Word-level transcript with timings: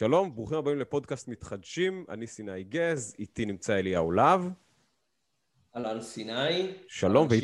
שלום, 0.00 0.34
ברוכים 0.34 0.58
הבאים 0.58 0.78
לפודקאסט 0.78 1.28
מתחדשים, 1.28 2.04
אני 2.08 2.26
סיני 2.26 2.64
גז, 2.64 3.14
איתי 3.18 3.44
נמצא 3.46 3.78
אליהו 3.78 4.12
להב. 4.12 4.40
אהלן 5.76 6.00
סיני. 6.00 6.74
שלום, 6.88 7.26
ו... 7.30 7.34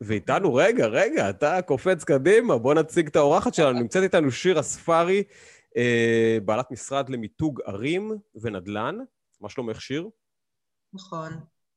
ואיתנו, 0.00 0.54
רגע, 0.54 0.86
רגע, 0.86 1.30
אתה 1.30 1.62
קופץ 1.62 2.04
קדימה, 2.04 2.58
בוא 2.58 2.74
נציג 2.74 3.06
את 3.06 3.16
האורחת 3.16 3.54
שלנו. 3.54 3.78
נמצאת 3.82 4.02
איתנו 4.02 4.30
שיר 4.30 4.60
אספרי, 4.60 5.22
אה, 5.76 6.38
בעלת 6.44 6.70
משרד 6.70 7.08
למיתוג 7.08 7.60
ערים 7.64 8.12
ונדל"ן. 8.34 8.98
מה 9.40 9.48
שלומך, 9.48 9.80
שיר? 9.80 10.08
נכון. 10.92 11.32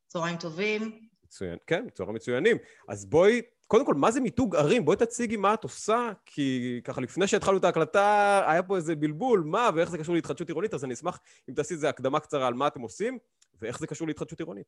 צהריים 0.07 0.37
טובים. 0.37 0.99
מצוין, 1.23 1.57
כן, 1.67 1.87
צהריים 1.93 2.15
מצוינים. 2.15 2.57
אז 2.89 3.05
בואי 3.05 3.41
קודם 3.71 3.85
כל, 3.85 3.93
מה 3.93 4.11
זה 4.11 4.19
מיתוג 4.19 4.55
ערים? 4.55 4.85
בואי 4.85 4.97
תציגי 4.97 5.37
מה 5.37 5.53
את 5.53 5.63
עושה, 5.63 6.09
כי 6.25 6.79
ככה 6.83 7.01
לפני 7.01 7.27
שהתחלנו 7.27 7.57
את 7.57 7.63
ההקלטה, 7.63 8.41
היה 8.47 8.63
פה 8.63 8.75
איזה 8.75 8.95
בלבול, 8.95 9.43
מה 9.45 9.69
ואיך 9.75 9.89
זה 9.89 9.97
קשור 9.97 10.15
להתחדשות 10.15 10.47
עירונית, 10.47 10.73
אז 10.73 10.83
אני 10.83 10.93
אשמח 10.93 11.19
אם 11.49 11.53
תעשי 11.53 11.73
איזה 11.73 11.89
הקדמה 11.89 12.19
קצרה 12.19 12.47
על 12.47 12.53
מה 12.53 12.67
אתם 12.67 12.81
עושים, 12.81 13.17
ואיך 13.61 13.79
זה 13.79 13.87
קשור 13.87 14.07
להתחדשות 14.07 14.39
עירונית. 14.39 14.65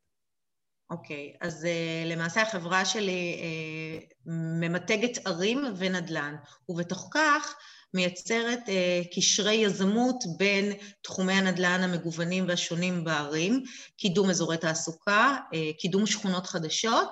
אוקיי, 0.89 1.33
okay, 1.33 1.37
אז 1.47 1.63
uh, 1.63 2.07
למעשה 2.07 2.41
החברה 2.41 2.85
שלי 2.85 3.41
uh, 3.41 4.29
ממתגת 4.59 5.27
ערים 5.27 5.63
ונדל"ן, 5.77 6.35
ובתוך 6.69 7.09
כך 7.13 7.55
מייצרת 7.93 8.59
uh, 8.65 9.15
קשרי 9.15 9.53
יזמות 9.53 10.23
בין 10.37 10.73
תחומי 11.01 11.33
הנדל"ן 11.33 11.79
המגוונים 11.83 12.47
והשונים 12.47 13.03
בערים, 13.03 13.63
קידום 13.97 14.29
אזורי 14.29 14.57
תעסוקה, 14.57 15.37
uh, 15.37 15.79
קידום 15.79 16.05
שכונות 16.05 16.47
חדשות, 16.47 17.09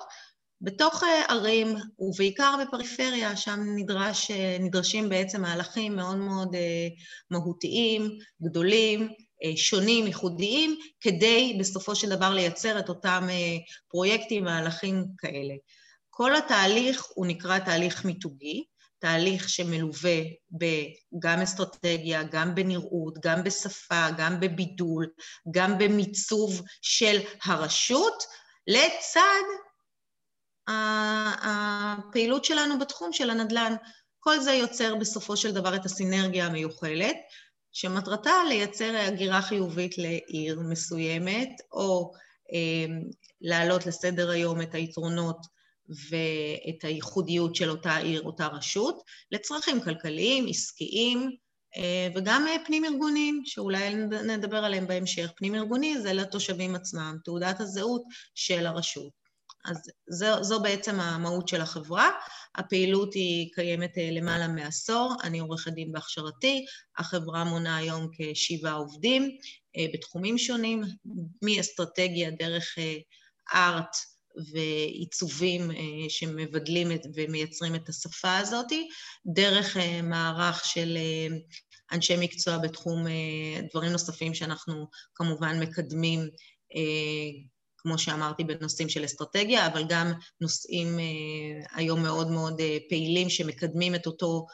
בתוך 0.62 1.04
אה, 1.04 1.26
ערים, 1.30 1.76
ובעיקר 2.00 2.56
בפריפריה, 2.62 3.36
שם 3.36 3.60
נדרש, 3.76 4.32
אה, 4.32 4.58
נדרשים 4.60 5.10
בעצם 5.10 5.42
מהלכים 5.42 5.96
מאוד 5.96 6.18
מאוד 6.18 6.56
אה, 6.56 6.88
מהותיים, 7.32 8.18
גדולים, 8.42 9.10
שונים, 9.56 10.08
ייחודיים, 10.08 10.80
כדי 11.02 11.58
בסופו 11.60 11.96
של 11.96 12.10
דבר 12.10 12.34
לייצר 12.34 12.80
את 12.80 12.90
אותם 12.90 13.28
פרויקטים, 13.88 14.44
מהלכים 14.44 15.06
כאלה. 15.18 15.54
כל 16.10 16.36
התהליך 16.36 17.06
הוא 17.14 17.26
נקרא 17.26 17.60
תהליך 17.60 18.06
מיתוגי, 18.06 18.64
תהליך 19.00 19.50
שמלווה 19.50 20.22
גם 21.20 21.42
אסטרטגיה, 21.42 22.24
גם 22.24 22.56
בנראות, 22.56 23.14
גם 23.24 23.44
בשפה, 23.44 24.08
גם 24.18 24.40
בבידול, 24.40 25.08
גם 25.52 25.78
במיצוב 25.78 26.62
של 26.82 27.20
הרשות, 27.44 28.24
לצד 28.68 29.44
הפעילות 31.42 32.46
שלנו 32.46 32.80
בתחום 32.80 33.14
של 33.14 33.30
הנדל"ן. 33.30 33.76
כל 34.20 34.40
זה 34.40 34.52
יוצר 34.52 34.96
בסופו 34.96 35.38
של 35.38 35.52
דבר 35.52 35.76
את 35.76 35.86
הסינרגיה 35.86 36.46
המיוחלת, 36.46 37.16
שמטרתה 37.72 38.32
לייצר 38.48 38.96
הגירה 38.96 39.42
חיובית 39.42 39.98
לעיר 39.98 40.60
מסוימת, 40.60 41.50
או 41.72 42.12
אה, 42.54 42.96
להעלות 43.42 43.86
לסדר 43.86 44.30
היום 44.30 44.62
את 44.62 44.76
היתרונות 44.76 45.38
ואת 45.90 46.84
הייחודיות 46.84 47.56
של 47.56 47.70
אותה 47.70 47.98
עיר, 47.98 48.22
אותה 48.22 48.48
רשות, 48.48 49.04
לצרכים 49.32 49.82
כלכליים, 49.82 50.48
עסקיים, 50.50 51.32
אה, 51.78 52.08
וגם 52.16 52.48
אה, 52.48 52.56
פנים-ארגוניים, 52.66 53.42
שאולי 53.46 53.96
נדבר 54.26 54.58
עליהם 54.58 54.88
בהמשך. 54.88 55.32
פנים-ארגוני 55.36 56.02
זה 56.02 56.14
לתושבים 56.14 56.76
עצמם, 56.76 57.18
תעודת 57.24 57.60
הזהות 57.60 58.04
של 58.36 58.66
הרשות. 58.66 59.19
אז 59.66 59.78
זו, 60.10 60.44
זו 60.44 60.60
בעצם 60.60 61.00
המהות 61.00 61.48
של 61.48 61.62
החברה. 61.62 62.10
הפעילות 62.56 63.14
היא 63.14 63.50
קיימת 63.54 63.98
אה, 63.98 64.10
למעלה 64.12 64.48
מעשור, 64.48 65.14
אני 65.24 65.40
עורכת 65.40 65.72
דין 65.72 65.92
בהכשרתי, 65.92 66.66
החברה 66.98 67.44
מונה 67.44 67.78
היום 67.78 68.08
כשבעה 68.18 68.74
עובדים 68.74 69.38
אה, 69.78 69.86
בתחומים 69.94 70.38
שונים, 70.38 70.82
מאסטרטגיה 71.42 72.32
דרך 72.32 72.78
ארט 73.54 73.96
אה, 73.96 74.10
ועיצובים 74.54 75.72
שמבדלים 76.10 76.88
ומייצרים 77.16 77.76
את 77.76 77.90
השפה 77.90 78.38
הזאת, 78.38 78.72
דרך 79.26 79.78
מערך 80.04 80.66
של 80.66 80.98
אנשי 81.92 82.16
מקצוע 82.20 82.58
בתחום 82.58 83.06
דברים 83.70 83.92
נוספים 83.92 84.34
שאנחנו 84.34 84.88
כמובן 85.16 85.60
מקדמים 85.60 86.30
כמו 87.82 87.98
שאמרתי, 87.98 88.44
בנושאים 88.44 88.90
של 88.90 89.06
אסטרטגיה, 89.06 89.68
אבל 89.68 89.84
גם 89.90 90.12
נושאים 90.42 91.00
אה, 91.00 91.66
היום 91.76 92.04
מאוד 92.04 92.32
מאוד 92.32 92.62
אה, 92.62 92.78
פעילים 92.90 93.30
שמקדמים 93.30 93.96
את 93.96 94.06
אותו, 94.06 94.46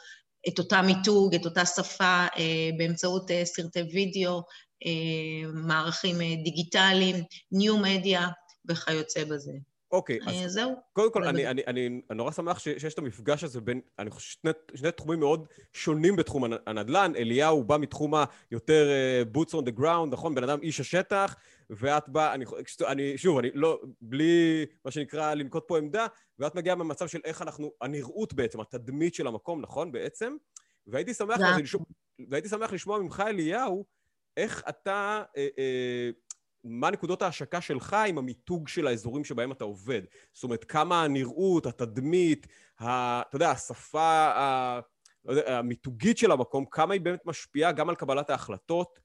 את 0.48 0.58
אותה 0.58 0.82
מיתוג, 0.82 1.34
את 1.34 1.44
אותה 1.44 1.66
שפה, 1.66 2.26
אה, 2.36 2.70
באמצעות 2.78 3.30
סרטי 3.44 3.82
וידאו, 3.92 4.42
מערכים 5.54 6.16
דיגיטליים, 6.44 7.16
ניו 7.52 7.78
מדיה 7.78 8.28
וכיוצא 8.68 9.24
בזה. 9.24 9.52
אוקיי, 9.92 10.18
okay, 10.22 10.30
אז 10.30 10.52
זהו. 10.52 10.74
קודם 10.92 11.12
כל, 11.12 11.24
אני, 11.24 11.46
אני, 11.46 11.62
אני, 11.66 12.00
אני 12.10 12.16
נורא 12.16 12.30
שמח 12.30 12.58
שיש 12.58 12.94
את 12.94 12.98
המפגש 12.98 13.44
הזה 13.44 13.60
בין, 13.60 13.80
אני 13.98 14.10
חושב, 14.10 14.36
שני, 14.40 14.50
שני 14.74 14.92
תחומים 14.92 15.20
מאוד 15.20 15.46
שונים 15.72 16.16
בתחום 16.16 16.44
הנדל"ן. 16.66 17.12
אליהו 17.16 17.64
בא 17.64 17.78
מתחום 17.78 18.12
היותר 18.50 18.88
uh, 18.88 19.36
boots 19.36 19.50
on 19.50 19.62
the 19.62 19.80
ground, 19.80 20.10
נכון? 20.10 20.34
בן 20.34 20.44
אדם 20.44 20.58
איש 20.62 20.80
השטח, 20.80 21.36
ואת 21.70 22.08
באה, 22.08 22.34
אני, 22.34 22.44
אני, 22.86 23.18
שוב, 23.18 23.38
אני 23.38 23.50
לא, 23.54 23.80
בלי 24.00 24.66
מה 24.84 24.90
שנקרא 24.90 25.34
לנקוט 25.34 25.64
פה 25.68 25.78
עמדה, 25.78 26.06
ואת 26.38 26.54
מגיעה 26.54 26.76
ממצב 26.76 27.06
של 27.06 27.20
איך 27.24 27.42
אנחנו, 27.42 27.72
הנראות 27.80 28.34
בעצם, 28.34 28.60
התדמית 28.60 29.14
של 29.14 29.26
המקום, 29.26 29.60
נכון, 29.60 29.92
בעצם? 29.92 30.36
והייתי 30.86 31.14
שמח, 31.14 31.38
yeah. 31.38 31.60
לשמוע, 31.62 31.84
והייתי 32.30 32.48
שמח 32.48 32.72
לשמוע 32.72 32.98
ממך, 32.98 33.22
אליהו, 33.26 33.84
איך 34.36 34.62
אתה, 34.68 35.22
אה, 35.36 35.48
אה, 35.58 36.10
מה 36.64 36.90
נקודות 36.90 37.22
ההשקה 37.22 37.60
שלך 37.60 37.96
עם 38.08 38.18
המיתוג 38.18 38.68
של 38.68 38.86
האזורים 38.86 39.24
שבהם 39.24 39.52
אתה 39.52 39.64
עובד? 39.64 40.02
זאת 40.32 40.44
אומרת, 40.44 40.64
כמה 40.64 41.04
הנראות, 41.04 41.66
התדמית, 41.66 42.46
ה, 42.80 43.20
אתה 43.20 43.36
יודע, 43.36 43.50
השפה 43.50 44.26
ה, 44.26 44.80
לא 45.24 45.40
המיתוגית 45.46 46.18
של 46.18 46.30
המקום, 46.30 46.64
כמה 46.70 46.94
היא 46.94 47.00
באמת 47.00 47.26
משפיעה 47.26 47.72
גם 47.72 47.88
על 47.88 47.94
קבלת 47.94 48.30
ההחלטות, 48.30 49.00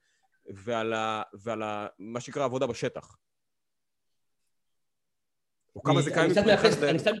ועל, 0.46 0.92
ה, 0.92 1.22
ועל 1.34 1.62
ה, 1.62 1.86
מה 1.98 2.20
שנקרא 2.20 2.44
עבודה 2.44 2.66
בשטח. 2.66 3.16
או 5.76 5.82
כמה 5.82 6.02
זה 6.02 6.10
קיים 6.10 6.30
מבחינתך? 6.30 6.64
אני 6.88 6.98
קצת 6.98 7.12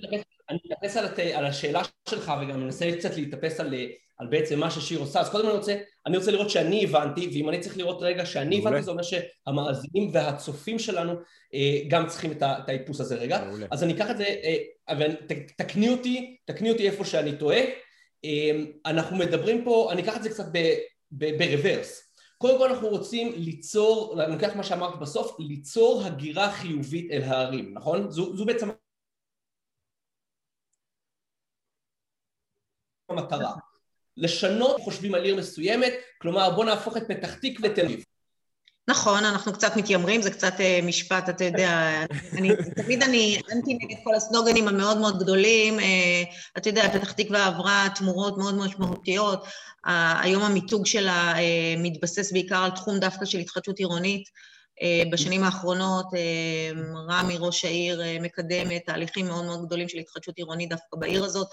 מתאפס 0.64 0.96
על, 0.96 1.06
על 1.34 1.46
השאלה 1.46 1.82
שלך 2.08 2.32
וגם 2.42 2.60
מנסה 2.60 2.90
קצת 2.98 3.16
להתאפס 3.16 3.60
על, 3.60 3.74
על 4.18 4.26
בעצם 4.26 4.60
מה 4.60 4.70
ששיר 4.70 5.00
עושה. 5.00 5.20
אז 5.20 5.30
קודם 5.30 5.48
אני 5.48 5.56
רוצה, 5.56 5.76
אני 6.06 6.16
רוצה 6.16 6.30
לראות 6.30 6.50
שאני 6.50 6.84
הבנתי, 6.84 7.30
ואם 7.32 7.48
אני 7.48 7.60
צריך 7.60 7.76
לראות 7.76 8.02
רגע 8.02 8.26
שאני 8.26 8.56
מעולה. 8.56 8.70
הבנתי, 8.70 8.84
זה 8.84 8.90
אומר 8.90 9.02
שהמאזינים 9.02 10.10
והצופים 10.12 10.78
שלנו 10.78 11.12
אה, 11.54 11.80
גם 11.88 12.06
צריכים 12.06 12.32
את, 12.32 12.42
את 12.42 12.68
האיפוס 12.68 13.00
הזה 13.00 13.16
רגע. 13.16 13.44
מעולה. 13.44 13.66
אז 13.70 13.82
אני 13.82 13.92
אקח 13.92 14.10
את 14.10 14.16
זה, 14.16 14.24
אה, 14.24 15.06
תקני 15.56 15.88
אותי, 15.88 16.36
תקני 16.44 16.70
אותי 16.70 16.86
איפה 16.86 17.04
שאני 17.04 17.36
טועה. 17.36 17.60
אה, 18.24 18.50
אנחנו 18.86 19.16
מדברים 19.16 19.64
פה, 19.64 19.88
אני 19.92 20.02
אקח 20.02 20.16
את 20.16 20.22
זה 20.22 20.28
קצת 20.28 20.44
ברוורס. 21.10 22.11
קודם 22.42 22.58
כל 22.58 22.68
אנחנו 22.72 22.88
רוצים 22.88 23.32
ליצור, 23.36 24.22
אני 24.22 24.32
לוקח 24.32 24.56
מה 24.56 24.62
שאמרת 24.62 24.98
בסוף, 24.98 25.36
ליצור 25.38 26.02
הגירה 26.06 26.52
חיובית 26.52 27.10
אל 27.10 27.22
הערים, 27.22 27.74
נכון? 27.74 28.10
זו, 28.10 28.36
זו 28.36 28.44
בעצם 28.44 28.68
המטרה. 33.08 33.52
לשנות 34.16 34.80
חושבים 34.80 35.14
על 35.14 35.24
עיר 35.24 35.36
מסוימת, 35.36 35.92
כלומר 36.18 36.50
בוא 36.50 36.64
נהפוך 36.64 36.96
את 36.96 37.02
פתח 37.08 37.34
תקווה 37.34 37.68
לתל 37.68 37.84
אביב. 37.84 38.04
נכון, 38.88 39.24
אנחנו 39.24 39.52
קצת 39.52 39.76
מתיימרים, 39.76 40.22
זה 40.22 40.30
קצת 40.30 40.60
אה, 40.60 40.80
משפט, 40.82 41.28
אתה 41.28 41.44
יודע, 41.44 42.04
אני, 42.32 42.50
תמיד 42.76 43.02
אני 43.02 43.40
אנטי 43.52 43.74
נגד 43.74 43.96
כל 44.04 44.14
הסלוגנים 44.14 44.68
המאוד 44.68 44.98
מאוד 44.98 45.22
גדולים, 45.22 45.80
אה, 45.80 46.22
אתה 46.56 46.68
יודע, 46.68 46.98
פתח 46.98 47.12
תקווה 47.12 47.46
עברה 47.46 47.86
תמורות 47.94 48.38
מאוד 48.38 48.54
מאוד 48.54 48.68
משמעותיות, 48.68 49.44
היום 50.22 50.42
המיתוג 50.42 50.86
שלה 50.86 51.38
אה, 51.38 51.74
מתבסס 51.78 52.32
בעיקר 52.32 52.56
על 52.64 52.70
תחום 52.70 52.98
דווקא 52.98 53.24
של 53.24 53.38
התחדשות 53.38 53.78
עירונית. 53.78 54.52
בשנים 55.12 55.44
האחרונות 55.44 56.06
רמי, 57.08 57.36
ראש 57.38 57.64
העיר, 57.64 58.02
מקדמת 58.20 58.82
תהליכים 58.86 59.26
מאוד 59.26 59.44
מאוד 59.44 59.66
גדולים 59.66 59.88
של 59.88 59.98
התחדשות 59.98 60.36
עירונית 60.36 60.68
דווקא 60.68 60.96
בעיר 60.96 61.24
הזאת, 61.24 61.48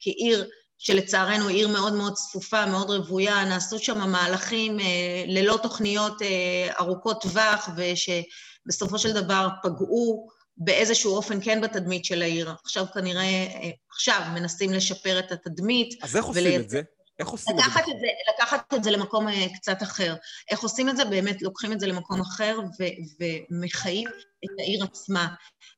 כעיר 0.00 0.48
שלצערנו 0.78 1.48
עיר 1.48 1.68
מאוד 1.68 1.92
מאוד 1.92 2.14
צפופה, 2.14 2.66
מאוד 2.66 2.90
רוויה, 2.90 3.44
נעשו 3.44 3.78
שם 3.78 4.10
מהלכים 4.10 4.80
אה, 4.80 5.24
ללא 5.26 5.58
תוכניות 5.62 6.22
אה, 6.22 6.72
ארוכות 6.80 7.22
טווח, 7.22 7.68
ושבסופו 7.76 8.98
של 8.98 9.12
דבר 9.12 9.48
פגעו 9.62 10.28
באיזשהו 10.56 11.16
אופן 11.16 11.38
כן 11.42 11.60
בתדמית 11.60 12.04
של 12.04 12.22
העיר. 12.22 12.54
עכשיו 12.64 12.86
כנראה, 12.94 13.22
אה, 13.22 13.70
עכשיו 13.90 14.20
מנסים 14.34 14.72
לשפר 14.72 15.18
את 15.18 15.32
התדמית. 15.32 16.04
אז 16.04 16.16
איך 16.16 16.24
עושים 16.24 16.60
את 16.60 16.70
זה? 16.70 16.82
איך 17.18 17.28
עושים 17.28 17.58
את 17.58 17.60
זה? 17.60 17.66
זה? 18.00 18.06
לקחת 18.34 18.74
את 18.74 18.84
זה 18.84 18.90
למקום 18.90 19.28
אה, 19.28 19.46
קצת 19.54 19.82
אחר. 19.82 20.14
איך 20.50 20.60
עושים 20.60 20.88
את 20.88 20.96
זה? 20.96 21.04
באמת 21.04 21.42
לוקחים 21.42 21.72
את 21.72 21.80
זה 21.80 21.86
למקום 21.86 22.20
אחר 22.20 22.58
ו- 22.80 23.24
ומחיים 23.50 24.08
את 24.44 24.58
העיר 24.58 24.84
עצמה, 24.84 25.34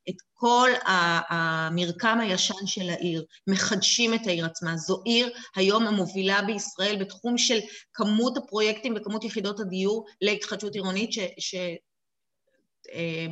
את 0.09 0.15
כל 0.33 0.69
המרקם 1.27 2.19
הישן 2.21 2.65
של 2.65 2.89
העיר, 2.89 3.25
מחדשים 3.47 4.13
את 4.13 4.27
העיר 4.27 4.45
עצמה. 4.45 4.77
זו 4.77 5.01
עיר 5.05 5.29
היום 5.55 5.87
המובילה 5.87 6.41
בישראל 6.41 6.95
בתחום 6.99 7.37
של 7.37 7.59
כמות 7.93 8.37
הפרויקטים 8.37 8.93
וכמות 8.97 9.23
יחידות 9.23 9.59
הדיור 9.59 10.05
להתחדשות 10.21 10.75
עירונית, 10.75 11.13
ש... 11.13 11.19
ש 11.39 11.55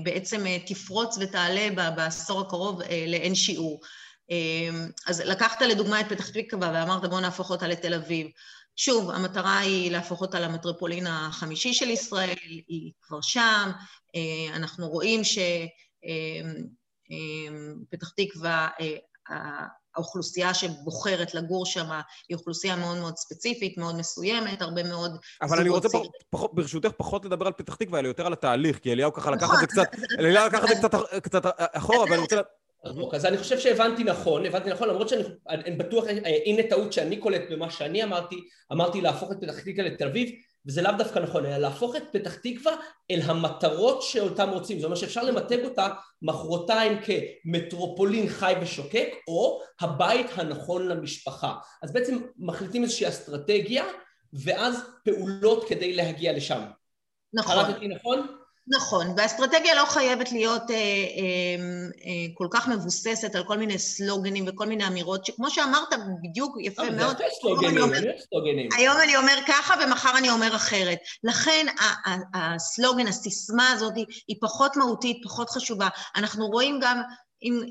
בעצם 0.03 0.43
תפרוץ 0.65 1.17
ותעלה 1.19 1.91
בעשור 1.95 2.41
הקרוב 2.41 2.81
לאין 3.07 3.35
שיעור. 3.35 3.81
אמ, 4.29 4.89
אז 5.07 5.19
לקחת 5.19 5.61
לדוגמה 5.61 6.01
את 6.01 6.09
פתח 6.09 6.29
תקווה 6.29 6.71
ואמרת 6.73 7.09
בואו 7.09 7.21
נהפוך 7.21 7.49
אותה 7.49 7.67
לתל 7.67 7.93
אביב. 7.93 8.27
שוב, 8.75 9.09
המטרה 9.09 9.59
היא 9.59 9.91
להפוך 9.91 10.21
אותה 10.21 10.39
למטרופולין 10.39 11.07
החמישי 11.07 11.73
של 11.73 11.89
ישראל, 11.89 12.35
היא 12.67 12.91
כבר 13.01 13.21
שם, 13.21 13.71
אה, 14.15 14.55
אנחנו 14.55 14.87
רואים 14.87 15.23
שפתח 15.23 15.43
אמ, 17.11 18.15
אמ, 18.17 18.27
תקווה, 18.27 18.69
אה, 18.79 18.97
האוכלוסייה 19.95 20.53
שבוחרת 20.53 21.33
לגור 21.33 21.65
שם 21.65 21.89
היא 22.29 22.37
אוכלוסייה 22.37 22.75
מאוד 22.75 22.97
מאוד 22.97 23.17
ספציפית, 23.17 23.77
מאוד 23.77 23.95
מסוימת, 23.95 24.61
הרבה 24.61 24.83
מאוד 24.83 25.17
אבל 25.41 25.59
אני 25.59 25.69
רוצה 25.69 25.89
פחות, 25.89 26.11
פחות, 26.29 26.55
ברשותך 26.55 26.89
פחות 26.97 27.25
לדבר 27.25 27.47
על 27.47 27.53
פתח 27.53 27.75
תקווה, 27.75 27.99
אלא 27.99 28.07
יותר 28.07 28.25
על 28.25 28.33
התהליך, 28.33 28.79
כי 28.79 28.91
אליהו 28.91 29.13
ככה 29.13 29.31
לקח 29.31 29.49
את 29.63 29.69
זה 29.69 29.81
נכון. 30.93 31.19
קצת, 31.19 31.45
אחורה, 31.73 32.05
ואני 32.09 32.17
רוצה... 32.17 32.41
אוקיי, 32.85 33.17
אז 33.17 33.25
אני 33.25 33.37
חושב 33.37 33.59
שהבנתי 33.59 34.03
נכון, 34.03 34.45
הבנתי 34.45 34.69
נכון, 34.69 34.89
למרות 34.89 35.09
שאני 35.09 35.71
בטוח, 35.77 36.05
הנה 36.45 36.63
טעות 36.69 36.93
שאני 36.93 37.17
קולט 37.17 37.41
במה 37.51 37.71
שאני 37.71 38.03
אמרתי, 38.03 38.35
אמרתי 38.71 39.01
להפוך 39.01 39.31
את 39.31 39.37
פתח 39.41 39.59
תקווה 39.59 39.83
לתל 39.83 40.07
אביב, 40.07 40.29
וזה 40.67 40.81
לאו 40.81 40.91
דווקא 40.97 41.19
נכון, 41.19 41.45
אלא 41.45 41.57
להפוך 41.57 41.95
את 41.95 42.03
פתח 42.11 42.35
תקווה 42.35 42.75
אל 43.11 43.21
המטרות 43.23 44.01
שאותם 44.01 44.49
רוצים, 44.49 44.79
זאת 44.79 44.85
אומרת 44.85 44.97
שאפשר 44.97 45.23
למתג 45.23 45.63
אותה 45.63 45.87
מחרתיים 46.21 46.97
כמטרופולין 47.01 48.29
חי 48.29 48.53
ושוקק, 48.61 49.07
או 49.27 49.61
הבית 49.81 50.27
הנכון 50.35 50.87
למשפחה. 50.87 51.55
אז 51.83 51.93
בעצם 51.93 52.17
מחליטים 52.37 52.83
איזושהי 52.83 53.07
אסטרטגיה, 53.07 53.85
ואז 54.33 54.79
פעולות 55.05 55.67
כדי 55.67 55.93
להגיע 55.93 56.33
לשם. 56.33 56.61
נכון. 57.33 57.55
קראתי 57.55 57.87
נכון? 57.87 58.27
נכון, 58.67 59.07
והאסטרטגיה 59.17 59.75
לא 59.75 59.85
חייבת 59.85 60.31
להיות 60.31 60.71
אה, 60.71 60.75
אה, 60.75 60.81
אה, 62.05 62.25
כל 62.33 62.47
כך 62.51 62.67
מבוססת 62.67 63.35
על 63.35 63.43
כל 63.43 63.57
מיני 63.57 63.79
סלוגנים 63.79 64.45
וכל 64.47 64.65
מיני 64.65 64.87
אמירות, 64.87 65.25
שכמו 65.25 65.49
שאמרת, 65.49 65.93
בדיוק 66.23 66.57
יפה 66.61 66.89
מאוד. 66.89 67.17
זה 67.17 67.23
סלוגנים, 67.41 67.81
אומר, 67.81 67.99
סלוגנים. 68.29 68.69
היום 68.77 68.97
אני 69.03 69.17
אומר 69.17 69.37
ככה 69.47 69.73
ומחר 69.83 70.17
אני 70.17 70.29
אומר 70.29 70.55
אחרת. 70.55 70.97
לכן 71.23 71.65
הסלוגן, 72.33 73.07
הסיסמה 73.07 73.71
הזאת 73.71 73.93
היא 74.27 74.37
פחות 74.41 74.77
מהותית, 74.77 75.17
פחות 75.23 75.49
חשובה. 75.49 75.87
אנחנו 76.15 76.47
רואים 76.47 76.79
גם, 76.81 77.01
אם, 77.43 77.61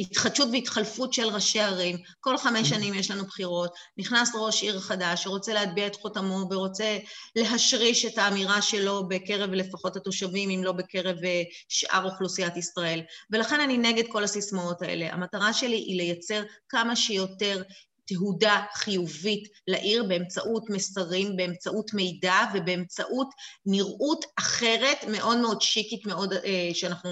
התחדשות 0.00 0.48
והתחלפות 0.52 1.12
של 1.12 1.28
ראשי 1.28 1.60
ערים. 1.60 1.96
כל 2.20 2.38
חמש 2.38 2.68
שנים 2.68 2.94
יש 2.94 3.10
לנו 3.10 3.24
בחירות, 3.24 3.74
נכנס 3.96 4.32
ראש 4.34 4.62
עיר 4.62 4.80
חדש 4.80 5.22
שרוצה 5.22 5.52
להטביע 5.52 5.86
את 5.86 5.96
חותמו 5.96 6.48
ורוצה 6.50 6.98
להשריש 7.36 8.04
את 8.04 8.18
האמירה 8.18 8.62
שלו 8.62 9.08
בקרב 9.08 9.50
לפחות 9.50 9.96
התושבים, 9.96 10.50
אם 10.50 10.64
לא 10.64 10.72
בקרב 10.72 11.16
אה, 11.24 11.42
שאר 11.68 12.04
אוכלוסיית 12.04 12.56
ישראל. 12.56 13.00
ולכן 13.30 13.60
אני 13.60 13.78
נגד 13.78 14.04
כל 14.08 14.24
הסיסמאות 14.24 14.82
האלה. 14.82 15.12
המטרה 15.12 15.52
שלי 15.52 15.76
היא 15.76 15.96
לייצר 15.96 16.42
כמה 16.68 16.96
שיותר 16.96 17.62
תהודה 18.06 18.62
חיובית 18.74 19.48
לעיר 19.66 20.04
באמצעות 20.04 20.70
מסרים, 20.70 21.36
באמצעות 21.36 21.94
מידע 21.94 22.38
ובאמצעות 22.54 23.28
נראות 23.66 24.24
אחרת, 24.38 25.04
מאוד 25.08 25.38
מאוד 25.38 25.62
שיקית, 25.62 26.06
מאוד, 26.06 26.32
אה, 26.32 26.70
שאנחנו 26.72 27.10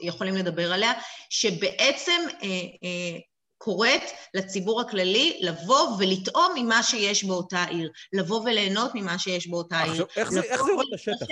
יכולים 0.00 0.34
לדבר 0.34 0.72
עליה, 0.72 0.92
שבעצם 1.30 2.20
אה, 2.42 2.48
אה, 2.48 3.18
קוראת 3.58 4.02
לציבור 4.34 4.80
הכללי 4.80 5.38
לבוא 5.42 5.96
ולטעום 5.98 6.52
ממה 6.56 6.82
שיש 6.82 7.24
באותה 7.24 7.64
עיר, 7.64 7.90
לבוא 8.12 8.40
וליהנות 8.40 8.90
ממה 8.94 9.18
שיש 9.18 9.48
באותה 9.48 9.82
עיר. 9.82 9.92
עכשיו, 9.92 10.06
איך 10.16 10.30
זה, 10.30 10.40
איך 10.40 10.62
זה 10.64 10.70
יורד 10.70 10.86
לשטח? 10.92 11.26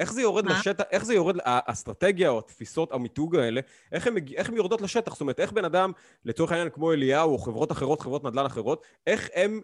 איך 0.00 0.12
זה 0.12 0.22
יורד 0.22 0.44
מה? 0.44 0.58
לשטח, 0.58 0.84
איך 0.90 1.04
זה 1.04 1.14
יורד, 1.14 1.36
האסטרטגיה 1.44 2.28
או 2.28 2.38
התפיסות, 2.38 2.92
המיתוג 2.92 3.36
האלה, 3.36 3.60
איך 3.92 4.06
הן 4.06 4.14
איך 4.36 4.50
יורדות 4.56 4.80
לשטח? 4.80 5.12
זאת 5.12 5.20
אומרת, 5.20 5.40
איך 5.40 5.52
בן 5.52 5.64
אדם, 5.64 5.92
לצורך 6.24 6.52
העניין 6.52 6.70
כמו 6.70 6.92
אליהו 6.92 7.32
או 7.32 7.38
חברות 7.38 7.72
אחרות, 7.72 8.00
חברות 8.00 8.24
נדל"ן 8.24 8.46
אחרות, 8.46 8.82
איך 9.06 9.28
הם 9.34 9.60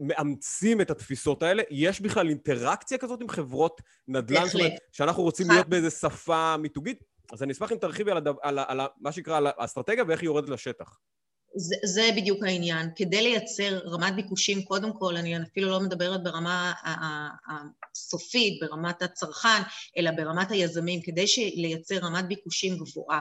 מאמצים 0.00 0.80
את 0.80 0.90
התפיסות 0.90 1.42
האלה? 1.42 1.62
יש 1.70 2.00
בכלל 2.00 2.28
אינטראקציה 2.28 2.98
כזאת 2.98 3.20
עם 3.20 3.28
חברות 3.28 3.80
נדל"ן? 4.08 4.46
זאת 4.46 4.54
אומרת, 4.54 4.72
שאנחנו 4.92 5.22
רוצים 5.22 5.50
להיות 5.50 5.68
באיזה 5.68 5.90
שפה 5.90 6.56
מיתוגית? 6.56 7.04
אז 7.32 7.42
אני 7.42 7.52
אשמח 7.52 7.72
אם 7.72 7.76
תרחיבי 7.76 8.10
על, 8.10 8.16
הדו, 8.16 8.34
על, 8.42 8.58
על, 8.58 8.80
על 8.80 8.88
מה 9.00 9.12
שנקרא, 9.12 9.36
על 9.36 9.46
האסטרטגיה 9.46 10.04
ואיך 10.08 10.20
היא 10.20 10.26
יורדת 10.26 10.48
לשטח. 10.48 10.98
זה, 11.56 11.76
זה 11.84 12.10
בדיוק 12.16 12.44
העניין. 12.44 12.90
כדי 12.96 13.22
לייצר 13.22 13.78
רמת 13.84 14.14
ביקושים, 14.16 14.62
קודם 14.62 14.98
כל, 14.98 15.16
אני 15.16 15.42
אפילו 15.42 15.70
לא 15.70 15.80
מדברת 15.80 16.22
ברמה 16.22 16.72
הסופית, 17.94 18.60
ברמת 18.60 19.02
הצרכן, 19.02 19.62
אלא 19.98 20.10
ברמת 20.10 20.50
היזמים, 20.50 21.02
כדי 21.02 21.24
לייצר 21.56 21.98
רמת 21.98 22.24
ביקושים 22.28 22.76
גבוהה 22.78 23.20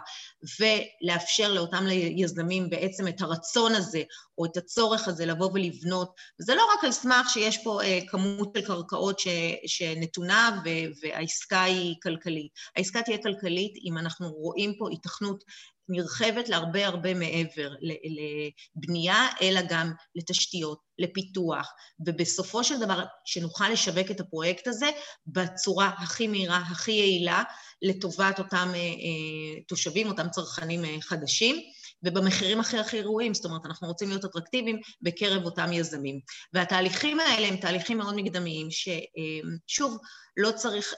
ולאפשר 0.59 1.53
לאותם 1.53 1.85
יזמים 1.91 2.69
בעצם 2.69 3.07
את 3.07 3.21
הרצון 3.21 3.75
הזה 3.75 4.03
או 4.38 4.45
את 4.45 4.57
הצורך 4.57 5.07
הזה 5.07 5.25
לבוא 5.25 5.50
ולבנות, 5.53 6.13
וזה 6.41 6.56
לא 6.56 6.63
רק 6.77 6.83
על 6.83 6.91
סמך 6.91 7.29
שיש 7.29 7.57
פה 7.63 7.81
אה, 7.83 8.00
כמות 8.07 8.53
של 8.57 8.65
קרקעות 8.65 9.19
ש, 9.19 9.27
שנתונה 9.65 10.62
והעסקה 11.01 11.63
היא 11.63 11.95
כלכלית. 12.03 12.51
העסקה 12.75 13.01
תהיה 13.01 13.18
כלכלית 13.18 13.74
אם 13.85 13.97
אנחנו 13.97 14.29
רואים 14.29 14.74
פה 14.79 14.88
התכנות 14.94 15.44
נרחבת 15.89 16.50
להרבה 16.50 16.88
הרבה 16.88 17.13
מעבר 17.13 17.69
לבנייה, 17.81 19.28
אלא 19.42 19.62
גם 19.69 19.92
לתשתיות, 20.16 20.80
לפיתוח, 21.00 21.74
ובסופו 22.06 22.63
של 22.63 22.80
דבר 22.80 23.04
שנוכל 23.25 23.69
לשווק 23.69 24.12
את 24.12 24.19
הפרויקט 24.19 24.68
הזה 24.68 24.89
בצורה 25.28 25.92
הכי 25.98 26.28
מהירה, 26.28 26.57
הכי 26.57 26.92
יעילה, 26.92 27.44
לטובת 27.81 28.39
אותם 28.39 28.69
אה, 28.74 28.80
אה, 28.80 29.62
תושבים, 29.68 30.07
אותם 30.07 30.30
צרכנים 30.30 30.86
אה, 30.86 30.95
חדשים. 31.01 31.56
ובמחירים 32.04 32.60
הכי 32.60 32.78
הכי 32.78 33.01
ראויים, 33.01 33.34
זאת 33.34 33.45
אומרת, 33.45 33.66
אנחנו 33.66 33.88
רוצים 33.88 34.10
להיות 34.10 34.25
אטרקטיביים 34.25 34.80
בקרב 35.01 35.45
אותם 35.45 35.74
יזמים. 35.74 36.19
והתהליכים 36.54 37.19
האלה 37.19 37.48
הם 37.48 37.57
תהליכים 37.57 37.98
מאוד 37.98 38.16
מקדמיים, 38.16 38.68
ששוב, 38.72 39.98
לא 40.38 40.51
צריך 40.51 40.94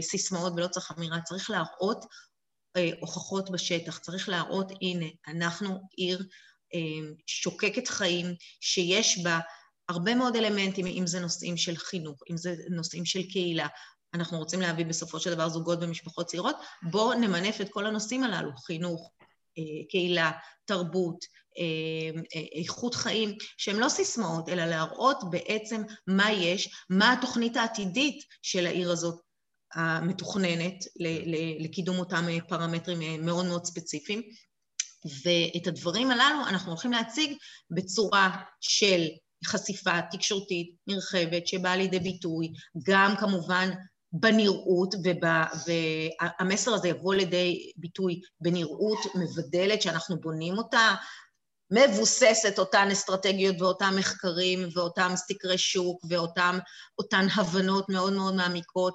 סיסמאות 0.00 0.52
ולא 0.56 0.66
צריך 0.66 0.92
אמירה, 0.98 1.20
צריך 1.20 1.50
להראות 1.50 2.04
אה, 2.04 2.08
הוכחות 3.00 3.50
בשטח, 3.50 3.98
צריך 3.98 4.28
להראות, 4.28 4.72
הנה, 4.82 5.06
אנחנו 5.28 5.80
עיר 5.96 6.26
אה, 6.74 7.10
שוקקת 7.26 7.88
חיים, 7.88 8.26
שיש 8.60 9.18
בה 9.18 9.40
הרבה 9.88 10.14
מאוד 10.14 10.36
אלמנטים, 10.36 10.86
אם 10.86 11.06
זה 11.06 11.20
נושאים 11.20 11.56
של 11.56 11.76
חינוך, 11.76 12.20
אם 12.30 12.36
זה 12.36 12.54
נושאים 12.70 13.04
של 13.04 13.22
קהילה, 13.22 13.66
אנחנו 14.14 14.38
רוצים 14.38 14.60
להביא 14.60 14.86
בסופו 14.86 15.20
של 15.20 15.34
דבר 15.34 15.48
זוגות 15.48 15.78
ומשפחות 15.82 16.26
צעירות, 16.26 16.56
בואו 16.82 17.14
נמנף 17.14 17.60
את 17.60 17.68
כל 17.70 17.86
הנושאים 17.86 18.24
הללו, 18.24 18.56
חינוך, 18.56 19.10
אה, 19.58 19.90
קהילה, 19.90 20.30
תרבות, 20.64 21.42
איכות 22.54 22.94
חיים, 22.94 23.36
שהם 23.58 23.80
לא 23.80 23.88
סיסמאות, 23.88 24.48
אלא 24.48 24.64
להראות 24.64 25.18
בעצם 25.30 25.82
מה 26.06 26.32
יש, 26.32 26.86
מה 26.90 27.12
התוכנית 27.12 27.56
העתידית 27.56 28.24
של 28.42 28.66
העיר 28.66 28.90
הזאת, 28.90 29.20
המתוכננת 29.74 30.84
לקידום 31.58 31.98
אותם 31.98 32.24
אה, 32.28 32.38
פרמטרים 32.48 33.02
אה, 33.02 33.16
מאוד 33.18 33.46
מאוד 33.46 33.64
ספציפיים. 33.64 34.22
ואת 35.24 35.66
הדברים 35.66 36.10
הללו 36.10 36.46
אנחנו 36.48 36.72
הולכים 36.72 36.92
להציג 36.92 37.36
בצורה 37.70 38.36
של 38.60 39.06
חשיפה 39.46 40.00
תקשורתית 40.10 40.74
נרחבת 40.86 41.46
שבאה 41.46 41.76
לידי 41.76 41.98
ביטוי, 41.98 42.52
גם 42.86 43.14
כמובן 43.20 43.70
בנראות, 44.12 44.94
ובה, 45.04 45.44
והמסר 45.66 46.74
הזה 46.74 46.88
יבוא 46.88 47.14
לידי 47.14 47.72
ביטוי 47.76 48.20
בנראות 48.40 48.98
מבדלת 49.14 49.82
שאנחנו 49.82 50.20
בונים 50.20 50.58
אותה, 50.58 50.94
מבוססת 51.72 52.58
אותן 52.58 52.88
אסטרטגיות 52.92 53.60
ואותם 53.60 53.94
מחקרים 53.98 54.68
ואותם 54.74 55.12
סקרי 55.16 55.58
שוק 55.58 56.04
ואותן 56.08 57.26
הבנות 57.36 57.88
מאוד 57.88 58.12
מאוד 58.12 58.34
מעמיקות 58.34 58.94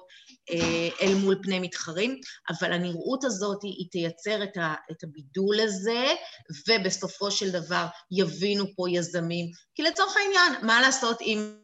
אל 1.00 1.14
מול 1.14 1.38
פני 1.42 1.58
מתחרים, 1.58 2.20
אבל 2.50 2.72
הנראות 2.72 3.24
הזאת 3.24 3.62
היא 3.62 3.90
תייצר 3.90 4.42
את, 4.42 4.56
ה, 4.56 4.74
את 4.90 5.04
הבידול 5.04 5.60
הזה, 5.60 6.06
ובסופו 6.68 7.30
של 7.30 7.50
דבר 7.50 7.86
יבינו 8.10 8.64
פה 8.76 8.90
יזמים. 8.90 9.50
כי 9.74 9.82
לצורך 9.82 10.16
העניין, 10.16 10.66
מה 10.66 10.80
לעשות 10.80 11.20
אם... 11.20 11.58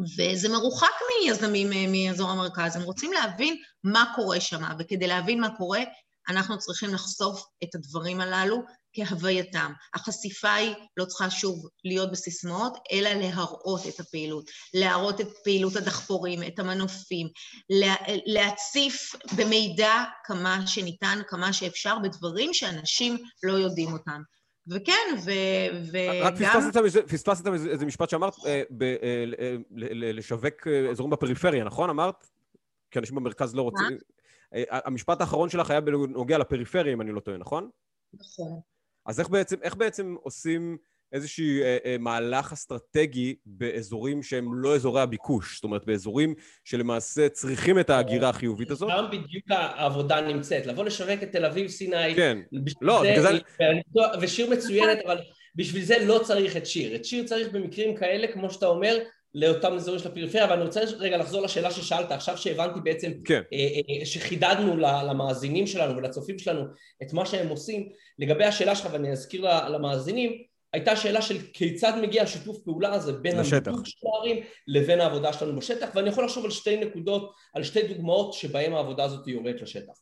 וזה 0.00 0.48
מרוחק 0.48 0.94
מיזמים 1.08 1.92
מאזור 1.92 2.30
המרכז, 2.30 2.76
הם 2.76 2.82
רוצים 2.82 3.12
להבין 3.12 3.62
מה 3.84 4.12
קורה 4.16 4.40
שם, 4.40 4.62
וכדי 4.78 5.06
להבין 5.06 5.40
מה 5.40 5.56
קורה, 5.56 5.80
אנחנו 6.28 6.58
צריכים 6.58 6.94
לחשוף 6.94 7.44
את 7.64 7.74
הדברים 7.74 8.20
הללו 8.20 8.62
כהווייתם. 8.92 9.72
החשיפה 9.94 10.52
היא 10.52 10.74
לא 10.96 11.04
צריכה 11.04 11.30
שוב 11.30 11.68
להיות 11.84 12.10
בסיסמאות, 12.10 12.78
אלא 12.92 13.10
להראות 13.10 13.86
את 13.88 14.00
הפעילות, 14.00 14.50
להראות 14.74 15.20
את 15.20 15.28
פעילות 15.44 15.76
הדחפורים, 15.76 16.42
את 16.42 16.58
המנופים, 16.58 17.28
להציף 18.26 19.14
במידע 19.36 20.04
כמה 20.24 20.66
שניתן, 20.66 21.18
כמה 21.28 21.52
שאפשר, 21.52 21.98
בדברים 22.02 22.54
שאנשים 22.54 23.16
לא 23.42 23.52
יודעים 23.52 23.92
אותם. 23.92 24.22
וכן, 24.70 25.16
ו, 25.24 25.30
וגם... 25.92 26.14
רק 26.22 26.34
פספסת 27.08 27.46
איזה 27.46 27.86
משפט 27.86 28.10
שאמרת, 28.10 28.34
אה, 28.46 28.62
אה, 28.82 29.24
לשווק 29.92 30.66
אה, 30.66 30.90
אזורים 30.90 31.10
בפריפריה, 31.10 31.64
נכון? 31.64 31.90
אמרת? 31.90 32.26
כי 32.90 32.98
אנשים 32.98 33.16
במרכז 33.16 33.54
לא 33.54 33.62
רוצים... 33.62 33.98
המשפט 34.52 35.20
האחרון 35.20 35.48
שלך 35.48 35.70
היה 35.70 35.80
בנוגע 35.80 36.38
לפריפריה, 36.38 36.92
אם 36.92 37.00
אני 37.00 37.12
לא 37.12 37.20
טועה, 37.20 37.38
נכון? 37.38 37.70
נכון. 38.14 38.60
אז 39.06 39.20
איך 39.20 39.28
בעצם, 39.28 39.56
איך 39.62 39.76
בעצם 39.76 40.16
עושים 40.22 40.76
איזשהו 41.12 41.62
אה, 41.62 41.76
אה, 41.84 41.96
מהלך 41.98 42.52
אסטרטגי 42.52 43.34
באזורים 43.46 44.22
שהם 44.22 44.54
לא 44.54 44.74
אזורי 44.74 45.00
הביקוש? 45.00 45.54
זאת 45.54 45.64
אומרת, 45.64 45.86
באזורים 45.86 46.34
שלמעשה 46.64 47.28
צריכים 47.28 47.78
את 47.78 47.90
ההגירה 47.90 48.28
החיובית 48.28 48.70
הזאת? 48.70 48.90
שם 48.90 49.04
בדיוק 49.10 49.44
העבודה 49.50 50.20
נמצאת. 50.20 50.66
לבוא 50.66 50.84
לשווק 50.84 51.22
את 51.22 51.32
תל 51.32 51.44
אביב, 51.44 51.68
סיני... 51.68 52.14
כן. 52.14 52.38
לא, 52.80 53.02
בגלל 53.02 53.38
זה... 53.92 54.00
ושיר 54.20 54.50
מצוינת, 54.50 54.98
אבל 55.04 55.18
בשביל 55.54 55.82
זה 55.82 56.04
לא 56.04 56.20
צריך 56.24 56.56
את 56.56 56.66
שיר. 56.66 56.96
את 56.96 57.04
שיר 57.04 57.26
צריך 57.26 57.48
במקרים 57.52 57.96
כאלה, 57.96 58.32
כמו 58.32 58.50
שאתה 58.50 58.66
אומר, 58.66 58.98
לאותם 59.34 59.72
אזורים 59.72 60.00
של 60.00 60.08
הפריפריה, 60.08 60.44
אבל 60.44 60.52
אני 60.52 60.64
רוצה 60.64 60.80
רגע 60.98 61.16
לחזור 61.16 61.42
לשאלה 61.42 61.70
ששאלת, 61.70 62.12
עכשיו 62.12 62.38
שהבנתי 62.38 62.80
בעצם, 62.80 63.12
כן. 63.24 63.42
אה, 63.52 63.58
אה, 63.58 64.06
שחידדנו 64.06 64.76
למאזינים 64.76 65.66
שלנו 65.66 65.96
ולצופים 65.96 66.38
שלנו 66.38 66.64
את 67.02 67.12
מה 67.12 67.26
שהם 67.26 67.48
עושים, 67.48 67.88
לגבי 68.18 68.44
השאלה 68.44 68.74
שלך, 68.76 68.88
ואני 68.92 69.12
אזכיר 69.12 69.68
למאזינים, 69.68 70.32
הייתה 70.72 70.96
שאלה 70.96 71.22
של 71.22 71.38
כיצד 71.52 71.92
מגיע 72.02 72.22
השיתוף 72.22 72.58
פעולה 72.64 72.92
הזה 72.92 73.12
בין 73.12 73.38
המיתוג 73.38 73.86
של 73.86 74.06
הערים 74.06 74.44
לבין 74.66 75.00
העבודה 75.00 75.32
שלנו 75.32 75.56
בשטח, 75.56 75.88
ואני 75.94 76.08
יכול 76.08 76.24
לחשוב 76.24 76.44
על 76.44 76.50
שתי 76.50 76.76
נקודות, 76.76 77.32
על 77.54 77.62
שתי 77.62 77.82
דוגמאות 77.82 78.32
שבהן 78.32 78.72
העבודה 78.72 79.04
הזאת 79.04 79.28
יורדת 79.28 79.62
לשטח. 79.62 79.92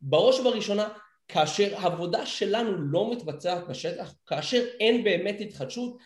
בראש 0.00 0.40
ובראשונה, 0.40 0.88
כאשר 1.28 1.76
העבודה 1.76 2.26
שלנו 2.26 2.72
לא 2.78 3.12
מתבצעת 3.12 3.68
בשטח, 3.68 4.14
כאשר 4.26 4.64
אין 4.80 5.04
באמת 5.04 5.36
התחדשות, 5.40 5.96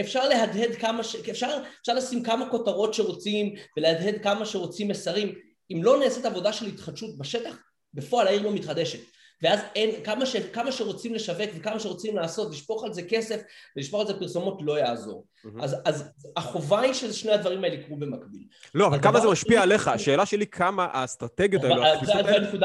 אפשר 0.00 0.28
להדהד 0.28 0.74
כמה 0.74 1.04
ש... 1.04 1.16
אפשר, 1.16 1.58
אפשר 1.80 1.94
לשים 1.94 2.22
כמה 2.22 2.50
כותרות 2.50 2.94
שרוצים 2.94 3.54
ולהדהד 3.76 4.22
כמה 4.22 4.46
שרוצים 4.46 4.88
מסרים 4.88 5.34
אם 5.72 5.80
לא 5.82 5.98
נעשית 5.98 6.24
עבודה 6.24 6.52
של 6.52 6.66
התחדשות 6.66 7.18
בשטח 7.18 7.56
בפועל 7.94 8.26
העיר 8.26 8.42
לא 8.42 8.52
מתחדשת 8.52 9.00
ואז 9.42 9.60
אין, 9.74 10.04
כמה, 10.04 10.26
ש, 10.26 10.36
כמה 10.36 10.72
שרוצים 10.72 11.14
לשווק 11.14 11.50
וכמה 11.56 11.80
שרוצים 11.80 12.16
לעשות, 12.16 12.52
לשפוך 12.52 12.84
על 12.84 12.92
זה 12.92 13.02
כסף 13.02 13.40
ולשפוך 13.76 14.00
על 14.00 14.06
זה 14.06 14.18
פרסומות 14.18 14.58
לא 14.62 14.78
יעזור. 14.78 15.24
Mm-hmm. 15.26 15.48
אז, 15.62 15.76
אז 15.84 16.04
החובה 16.36 16.80
היא 16.80 16.92
ששני 16.92 17.32
הדברים 17.32 17.64
האלה 17.64 17.74
יקרו 17.74 17.96
במקביל. 17.96 18.42
לא, 18.74 18.86
אבל 18.86 19.02
כמה 19.02 19.20
זה 19.20 19.28
משפיע 19.28 19.62
עליך? 19.62 19.88
השאלה 19.88 20.26
שלי 20.26 20.46
כמה 20.46 20.86
האסטרטגיות 20.92 21.64
האלו, 21.64 21.82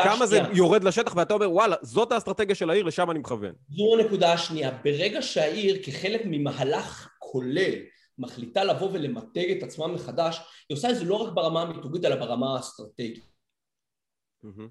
כמה 0.04 0.26
זה 0.26 0.40
יורד 0.54 0.84
לשטח 0.84 1.16
ואתה 1.16 1.34
אומר, 1.34 1.52
וואלה, 1.52 1.76
זאת 1.82 2.12
האסטרטגיה 2.12 2.56
של 2.56 2.70
העיר, 2.70 2.84
לשם 2.84 3.12
אני 3.12 3.20
מכוון. 3.20 3.52
זו 3.70 4.00
הנקודה 4.00 4.34
השנייה. 4.34 4.72
ברגע 4.84 5.22
שהעיר, 5.22 5.78
כחלק 5.84 6.22
ממהלך 6.26 7.10
כולל, 7.32 7.74
מחליטה 8.18 8.64
לבוא 8.64 8.90
ולמתג 8.94 9.52
את 9.58 9.64
עצמה 9.64 9.88
מחדש, 9.88 10.38
היא 10.70 10.78
עושה 10.78 10.90
את 10.90 10.96
זה 10.96 11.04
לא 11.04 11.16
רק 11.16 11.34
ברמה 11.34 11.62
המיתוגית, 11.62 12.06
אלא 12.06 12.16
ברמה 12.16 12.56
האסטרטגית. 12.56 13.26
Mm-hmm. 14.46 14.70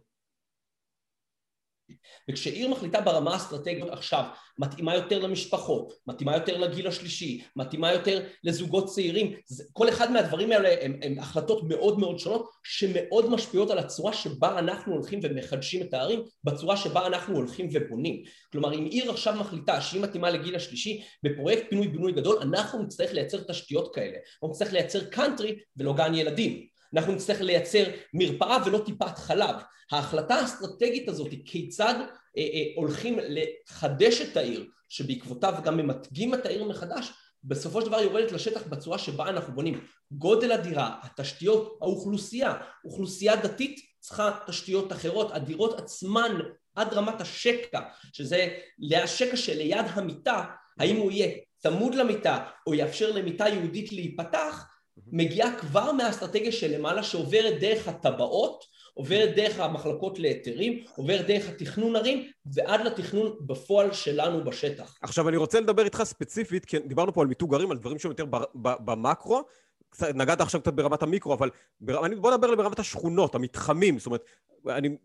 וכשעיר 2.31 2.69
מחליטה 2.69 3.01
ברמה 3.01 3.33
האסטרטגית 3.33 3.85
עכשיו, 3.91 4.25
מתאימה 4.59 4.95
יותר 4.95 5.19
למשפחות, 5.19 5.93
מתאימה 6.07 6.35
יותר 6.35 6.57
לגיל 6.57 6.87
השלישי, 6.87 7.43
מתאימה 7.57 7.93
יותר 7.93 8.23
לזוגות 8.45 8.87
צעירים, 8.87 9.33
כל 9.73 9.89
אחד 9.89 10.13
מהדברים 10.13 10.53
האלה 10.53 10.75
הם, 10.81 10.99
הם 11.03 11.19
החלטות 11.19 11.63
מאוד 11.69 11.99
מאוד 11.99 12.19
שונות 12.19 12.51
שמאוד 12.65 13.31
משפיעות 13.31 13.71
על 13.71 13.79
הצורה 13.79 14.13
שבה 14.13 14.59
אנחנו 14.59 14.93
הולכים 14.93 15.21
ומחדשים 15.23 15.83
את 15.83 15.95
הערים, 15.95 16.23
בצורה 16.45 16.77
שבה 16.77 17.07
אנחנו 17.07 17.37
הולכים 17.37 17.69
ובונים. 17.73 18.23
כלומר 18.53 18.75
אם 18.75 18.85
עיר 18.85 19.11
עכשיו 19.11 19.35
מחליטה 19.35 19.81
שהיא 19.81 20.03
מתאימה 20.03 20.31
לגיל 20.31 20.57
השלישי, 20.57 21.03
בפרויקט 21.23 21.63
פינוי 21.69 21.89
בינוי 21.89 22.13
גדול 22.13 22.39
אנחנו 22.43 22.83
נצטרך 22.83 23.13
לייצר 23.13 23.39
תשתיות 23.49 23.95
כאלה, 23.95 24.17
אנחנו 24.35 24.49
נצטרך 24.49 24.73
לייצר 24.73 25.05
קאנטרי 25.05 25.59
ולא 25.77 25.93
גן 25.93 26.15
ילדים 26.15 26.78
אנחנו 26.97 27.13
נצטרך 27.13 27.41
לייצר 27.41 27.85
מרפאה 28.15 28.57
ולא 28.67 28.79
טיפת 28.79 29.19
חלב. 29.19 29.57
ההחלטה 29.93 30.35
האסטרטגית 30.35 31.09
הזאת 31.09 31.31
היא 31.31 31.43
כיצד 31.45 31.95
אה, 32.39 32.43
אה, 32.43 32.65
הולכים 32.77 33.19
לחדש 33.23 34.21
את 34.21 34.37
העיר, 34.37 34.67
שבעקבותיו 34.89 35.55
גם 35.65 35.77
ממתגים 35.77 36.35
את 36.35 36.47
העיר 36.47 36.65
מחדש, 36.65 37.13
בסופו 37.45 37.81
של 37.81 37.87
דבר 37.87 38.01
יורדת 38.01 38.33
לשטח 38.33 38.67
בצורה 38.67 38.99
שבה 38.99 39.29
אנחנו 39.29 39.55
בונים. 39.55 39.81
גודל 40.13 40.53
הדירה, 40.53 40.95
התשתיות, 41.03 41.79
האוכלוסייה, 41.83 42.55
אוכלוסייה 42.85 43.37
דתית 43.37 43.81
צריכה 44.01 44.39
תשתיות 44.47 44.93
אחרות, 44.93 45.31
הדירות 45.33 45.79
עצמן 45.81 46.39
עד 46.75 46.93
רמת 46.93 47.21
השקע, 47.21 47.81
שזה 48.13 48.49
השקע 49.03 49.37
שליד 49.37 49.87
המיטה, 49.93 50.45
האם 50.79 50.97
הוא 50.97 51.11
יהיה 51.11 51.37
צמוד 51.59 51.95
למיטה 51.95 52.45
או 52.67 52.75
יאפשר 52.75 53.13
למיטה 53.13 53.49
יהודית 53.49 53.93
להיפתח, 53.93 54.67
מגיעה 55.07 55.57
כבר 55.57 55.93
מהאסטרטגיה 55.93 56.53
של 56.53 56.77
למעלה 56.77 57.03
שעוברת 57.03 57.61
דרך 57.61 57.89
הטבעות, 57.89 58.65
עוברת 58.95 59.37
דרך 59.37 59.61
המחלקות 59.61 60.19
להיתרים, 60.19 60.85
עוברת 60.97 61.27
דרך 61.27 61.49
התכנון 61.49 61.97
ערים 61.97 62.31
ועד 62.47 62.81
לתכנון 62.81 63.37
בפועל 63.41 63.93
שלנו 63.93 64.45
בשטח. 64.45 64.99
עכשיו 65.03 65.29
אני 65.29 65.37
רוצה 65.37 65.61
לדבר 65.61 65.85
איתך 65.85 66.03
ספציפית, 66.05 66.65
כי 66.65 66.79
דיברנו 66.79 67.13
פה 67.13 67.21
על 67.21 67.27
מיתוג 67.27 67.55
ערים, 67.55 67.71
על 67.71 67.77
דברים 67.77 67.99
שהם 67.99 68.11
יותר 68.11 68.25
במקרו, 68.55 69.43
נגעת 70.15 70.41
עכשיו 70.41 70.61
קצת 70.61 70.73
ברמת 70.73 71.03
המיקרו, 71.03 71.35
אבל 71.35 71.51
בר... 71.81 72.03
בוא 72.21 72.31
נדבר 72.31 72.55
ברמת 72.55 72.79
השכונות, 72.79 73.35
המתחמים, 73.35 73.99
זאת 73.99 74.07
אומרת, 74.07 74.25
אני, 74.69 74.97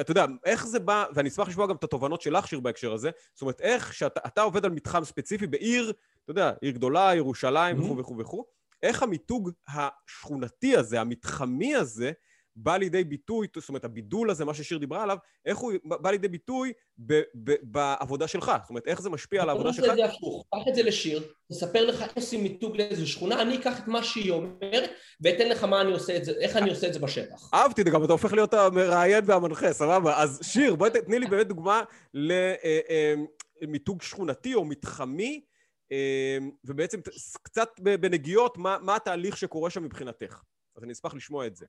אתה 0.00 0.10
יודע, 0.10 0.26
איך 0.44 0.66
זה 0.66 0.78
בא, 0.78 1.04
ואני 1.14 1.28
אשמח 1.28 1.48
לשמוע 1.48 1.66
גם 1.66 1.76
את 1.76 1.84
התובנות 1.84 2.22
שלך, 2.22 2.48
שיר, 2.48 2.60
בהקשר 2.60 2.92
הזה, 2.92 3.10
זאת 3.34 3.42
אומרת, 3.42 3.60
איך 3.60 3.94
שאתה 3.94 4.42
עובד 4.42 4.64
על 4.64 4.70
מתחם 4.70 5.04
ספציפי 5.04 5.46
בעיר, 5.46 5.92
אתה 6.24 6.30
יודע, 6.30 6.52
עיר 6.60 6.70
גדולה, 6.70 7.14
ירושלים 7.14 7.80
וכו' 7.80 7.96
וכו' 7.96 8.18
וכו', 8.18 8.44
איך 8.82 9.02
המיתוג 9.02 9.50
השכונתי 9.68 10.76
הזה, 10.76 11.00
המתחמי 11.00 11.74
הזה, 11.74 12.12
בא 12.60 12.76
לידי 12.76 13.04
ביטוי, 13.04 13.46
זאת 13.56 13.68
אומרת, 13.68 13.84
הבידול 13.84 14.30
הזה, 14.30 14.44
מה 14.44 14.54
ששיר 14.54 14.78
דיברה 14.78 15.02
עליו, 15.02 15.16
איך 15.46 15.58
הוא 15.58 15.72
בא 15.84 16.10
לידי 16.10 16.28
ביטוי 16.28 16.72
ב- 17.06 17.22
ב- 17.44 17.56
בעבודה 17.62 18.28
שלך? 18.28 18.52
זאת 18.62 18.70
אומרת, 18.70 18.86
איך 18.86 19.00
זה 19.00 19.10
משפיע 19.10 19.42
על 19.42 19.48
העבודה 19.48 19.72
שלך? 19.72 19.94
זה 19.94 20.04
הפוך, 20.04 20.46
קח 20.54 20.68
את 20.68 20.74
זה 20.74 20.82
לשיר, 20.82 21.32
נספר 21.50 21.86
לך 21.86 22.02
איך 22.02 22.12
עושים 22.16 22.42
מיתוג 22.42 22.76
לאיזו 22.76 23.06
שכונה, 23.06 23.42
אני 23.42 23.56
אקח 23.58 23.80
את 23.80 23.88
מה 23.88 24.04
שהיא 24.04 24.30
אומרת, 24.30 24.90
ואתן 25.20 25.48
לך 25.48 25.64
מה 25.64 25.80
אני 25.80 25.92
עושה 25.92 26.16
את 26.16 26.24
זה, 26.24 26.32
איך 26.32 26.56
אני 26.56 26.70
עושה 26.70 26.88
את 26.88 26.92
זה 26.94 26.98
בשטח. 26.98 27.50
אהבתי, 27.54 27.84
גם 27.84 28.04
אתה 28.04 28.12
הופך 28.12 28.32
להיות 28.32 28.54
המראיין 28.54 29.24
והמנחה, 29.26 29.72
סבבה? 29.72 30.22
אז 30.22 30.40
שיר, 30.42 30.74
בואי 30.74 30.90
תתני 30.90 31.18
לי 31.18 31.26
באמת 31.26 31.46
דוגמה 31.48 31.82
למיתוג 33.62 34.02
שכונתי 34.02 34.54
או 34.54 34.64
מתחמי, 34.64 35.40
ובעצם 36.64 37.00
קצת 37.42 37.68
בנגיעות, 37.80 38.58
מה, 38.58 38.76
מה 38.82 38.96
התהליך 38.96 39.36
שקורה 39.36 39.70
שם 39.70 39.82
מבחינתך. 39.82 40.42
אז 40.78 40.84
אני 40.84 40.92
אשמח 40.92 41.14
לשמוע 41.14 41.46
את 41.46 41.56
זה. 41.56 41.66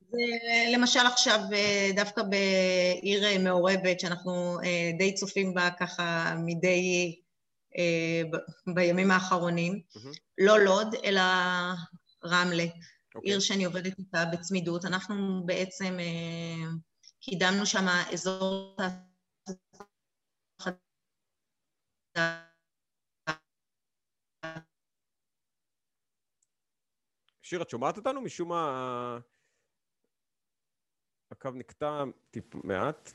למשל 0.73 0.99
עכשיו, 0.99 1.39
אה, 1.53 1.89
דווקא 1.95 2.23
בעיר 2.23 3.25
אה, 3.25 3.37
מעורבת, 3.37 3.99
שאנחנו 3.99 4.59
אה, 4.63 4.91
די 4.97 5.13
צופים 5.13 5.53
בה 5.53 5.69
ככה 5.79 6.35
מדי... 6.45 7.15
בימים 8.75 9.11
האחרונים, 9.11 9.73
mm-hmm. 9.73 10.17
לא 10.37 10.59
לוד, 10.59 10.95
אלא 11.03 11.21
רמלה, 12.25 12.63
okay. 12.63 13.15
אוקיי. 13.15 13.31
עיר 13.31 13.39
שאני 13.39 13.65
עובדת 13.65 13.99
איתה 13.99 14.25
בצמידות. 14.25 14.85
אנחנו 14.85 15.43
בעצם 15.45 15.97
קידמנו 17.21 17.65
שם 17.65 17.85
אזור 18.13 18.77
שיר, 27.41 27.61
את 27.61 27.69
שומעת 27.69 27.97
אותנו? 27.97 28.21
משום 28.21 28.49
מה 28.49 29.19
הקו 31.31 31.49
נקטע 31.51 32.03
טיפ 32.31 32.55
מעט. 32.55 33.13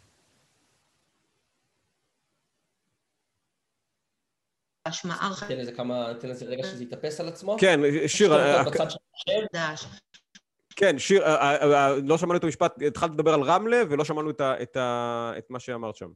תן 5.48 5.58
לזה 5.58 5.72
כמה, 5.72 6.14
תן 6.20 6.28
לזה 6.28 6.44
רגע 6.44 6.62
שזה 6.62 6.84
יתאפס 6.84 7.20
על 7.20 7.28
עצמו. 7.28 7.56
כן, 7.60 7.80
שיר... 8.06 8.32
כן, 10.76 10.98
שיר, 10.98 11.24
לא 12.02 12.18
שמענו 12.18 12.36
את 12.36 12.44
המשפט, 12.44 12.82
התחלת 12.86 13.10
לדבר 13.10 13.34
על 13.34 13.42
רמלה 13.42 13.82
ולא 13.90 14.04
שמענו 14.04 14.30
את 15.38 15.50
מה 15.50 15.60
שאמרת 15.60 15.96
שם. 15.96 16.12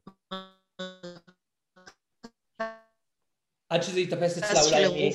עד 3.69 3.83
שזה 3.83 4.01
יתאפס 4.01 4.39
אצלה 4.39 4.87
אולי... 4.87 5.11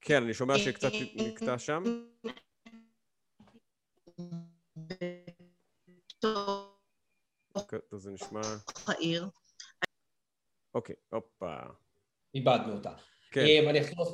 כן, 0.00 0.22
אני 0.22 0.34
שומע 0.34 0.58
שקצת 0.58 0.90
נקטע 1.14 1.58
שם. 1.58 1.82
זה 7.92 8.10
נשמע... 8.10 8.40
העיר. 8.86 9.28
אוקיי, 10.74 10.96
הופה. 11.10 11.56
איבדנו 12.34 12.72
אותה. 12.72 12.92
כן. 13.30 13.40
אה, 13.40 13.70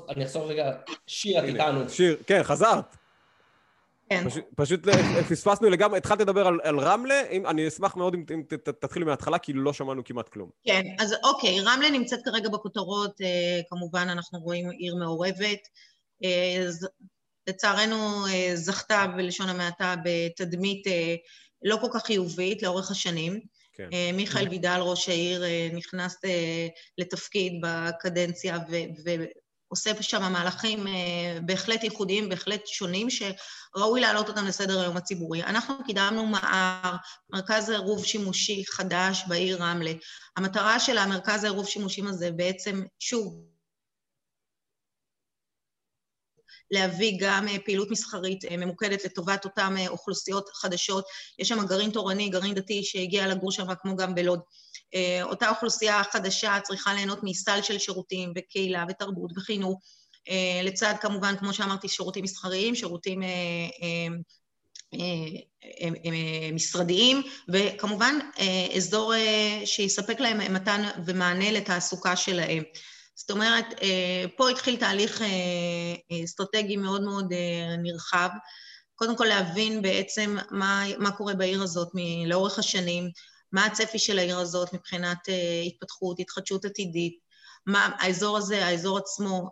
אני 0.08 0.24
אחזור 0.24 0.50
רגע, 0.50 0.80
שיר, 1.06 1.38
את 1.38 1.44
איתנו. 1.44 1.88
שיר, 1.88 2.22
כן, 2.26 2.40
חזרת. 2.42 2.96
כן. 4.10 4.28
פשוט, 4.28 4.44
פשוט 4.56 4.80
פספסנו 5.30 5.70
לגמרי, 5.70 5.98
התחלת 5.98 6.20
לדבר 6.20 6.46
על, 6.46 6.60
על 6.62 6.78
רמלה, 6.80 7.22
אם, 7.30 7.46
אני 7.46 7.68
אשמח 7.68 7.96
מאוד 7.96 8.14
אם, 8.14 8.24
אם 8.34 8.42
תתחילי 8.64 9.04
מההתחלה, 9.04 9.38
כי 9.38 9.52
לא 9.52 9.72
שמענו 9.72 10.04
כמעט 10.04 10.28
כלום. 10.28 10.50
כן, 10.64 10.82
אז 10.98 11.14
אוקיי, 11.24 11.60
רמלה 11.60 11.90
נמצאת 11.90 12.20
כרגע 12.24 12.48
בכותרות, 12.48 13.20
אה, 13.20 13.60
כמובן 13.68 14.08
אנחנו 14.08 14.38
רואים 14.38 14.70
עיר 14.70 14.94
מעורבת. 14.96 15.68
אה, 16.24 16.68
לצערנו 17.48 18.26
אה, 18.26 18.50
זכתה 18.54 19.06
בלשון 19.16 19.48
המעטה 19.48 19.94
בתדמית 20.04 20.86
אה, 20.86 21.14
לא 21.62 21.78
כל 21.80 21.86
כך 21.94 22.06
חיובית 22.06 22.62
לאורך 22.62 22.90
השנים. 22.90 23.40
כן. 23.74 23.88
אה, 23.92 24.10
מיכאל 24.12 24.48
וידל, 24.48 24.78
ראש 24.80 25.08
העיר, 25.08 25.42
נכנס 25.72 26.16
לתפקיד 26.98 27.52
בקדנציה 27.62 28.58
ועושה 29.72 30.02
שם 30.02 30.32
מהלכים 30.32 30.86
בהחלט 31.42 31.84
ייחודיים, 31.84 32.28
בהחלט 32.28 32.66
שונים, 32.66 33.08
שראוי 33.10 34.00
להעלות 34.00 34.28
אותם 34.28 34.46
לסדר 34.46 34.80
היום 34.80 34.96
הציבורי. 34.96 35.42
אנחנו 35.42 35.74
קידמנו 35.86 36.26
מע"ר, 36.26 36.96
מרכז 37.30 37.70
עירוב 37.70 38.04
שימושי 38.04 38.64
חדש 38.70 39.24
בעיר 39.28 39.62
רמלה. 39.62 39.92
המטרה 40.36 40.80
של 40.80 40.98
המרכז 40.98 41.44
העירוב 41.44 41.68
שימושים 41.68 42.06
הזה 42.06 42.30
בעצם, 42.30 42.82
שוב, 42.98 43.51
להביא 46.72 47.16
גם 47.20 47.48
אה, 47.48 47.56
פעילות 47.64 47.90
מסחרית 47.90 48.44
אה, 48.44 48.56
ממוקדת 48.56 49.04
לטובת 49.04 49.44
אותן 49.44 49.74
אה, 49.78 49.88
אוכלוסיות 49.88 50.48
חדשות. 50.54 51.04
יש 51.38 51.48
שם 51.48 51.66
גרעין 51.66 51.90
תורני, 51.90 52.28
גרעין 52.28 52.54
דתי 52.54 52.84
שהגיע 52.84 53.26
לגור 53.26 53.52
שם 53.52 53.66
כמו 53.82 53.96
גם 53.96 54.14
בלוד. 54.14 54.40
אותה 55.22 55.50
אוכלוסייה 55.50 56.02
חדשה 56.12 56.58
צריכה 56.62 56.94
ליהנות 56.94 57.18
מסל 57.22 57.62
של 57.62 57.78
שירותים 57.78 58.32
וקהילה 58.36 58.84
ותרבות 58.88 59.30
וחינוך, 59.36 59.80
לצד 60.64 60.94
כמובן, 61.00 61.34
כמו 61.38 61.54
שאמרתי, 61.54 61.88
שירותים 61.88 62.24
מסחריים, 62.24 62.74
שירותים 62.74 63.22
משרדיים, 66.52 67.22
וכמובן 67.48 68.18
אזור 68.76 69.12
שיספק 69.64 70.20
להם 70.20 70.54
מתן 70.54 70.82
ומענה 71.06 71.52
לתעסוקה 71.52 72.16
שלהם. 72.16 72.62
זאת 73.14 73.30
אומרת, 73.30 73.64
אה, 73.82 74.24
פה 74.36 74.50
התחיל 74.50 74.76
תהליך 74.76 75.22
אה, 75.22 75.26
אה, 76.12 76.24
אסטרטגי 76.24 76.76
מאוד 76.76 77.02
מאוד 77.02 77.32
נרחב. 77.82 78.28
קודם 78.94 79.16
כל 79.16 79.24
להבין 79.24 79.82
בעצם 79.82 80.36
מה, 80.50 80.84
מה 80.98 81.10
קורה 81.10 81.34
בעיר 81.34 81.62
הזאת 81.62 81.88
לאורך 82.26 82.58
השנים, 82.58 83.10
מה 83.52 83.66
הצפי 83.66 83.98
של 83.98 84.18
העיר 84.18 84.38
הזאת 84.38 84.72
מבחינת 84.74 85.18
התפתחות, 85.66 86.20
התחדשות 86.20 86.64
עתידית, 86.64 87.18
מה 87.66 87.90
האזור 87.98 88.38
הזה, 88.38 88.66
האזור 88.66 88.98
עצמו, 88.98 89.48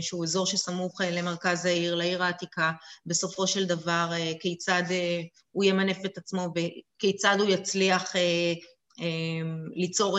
שהוא 0.00 0.24
אזור 0.24 0.46
שסמוך 0.46 1.00
למרכז 1.00 1.64
העיר, 1.64 1.94
לעיר 1.94 2.22
העתיקה, 2.22 2.72
בסופו 3.06 3.46
של 3.46 3.64
דבר 3.64 4.10
כיצד 4.40 4.82
הוא 5.50 5.64
ימנף 5.64 6.04
את 6.04 6.18
עצמו 6.18 6.48
וכיצד 6.54 7.36
הוא 7.40 7.48
יצליח 7.48 8.12
ליצור 9.74 10.18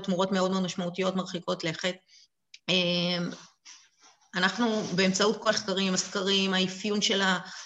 תמורות 0.00 0.32
מאוד 0.32 0.50
מאוד 0.50 0.62
משמעותיות, 0.62 1.16
מרחיקות 1.16 1.64
לכת. 1.64 1.94
אמ, 2.68 3.30
אנחנו 4.34 4.82
באמצעות 4.96 5.42
כל 5.42 5.48
המחקרים, 5.48 5.94
הסקרים, 5.94 6.54
האפיון 6.54 7.02
של 7.02 7.22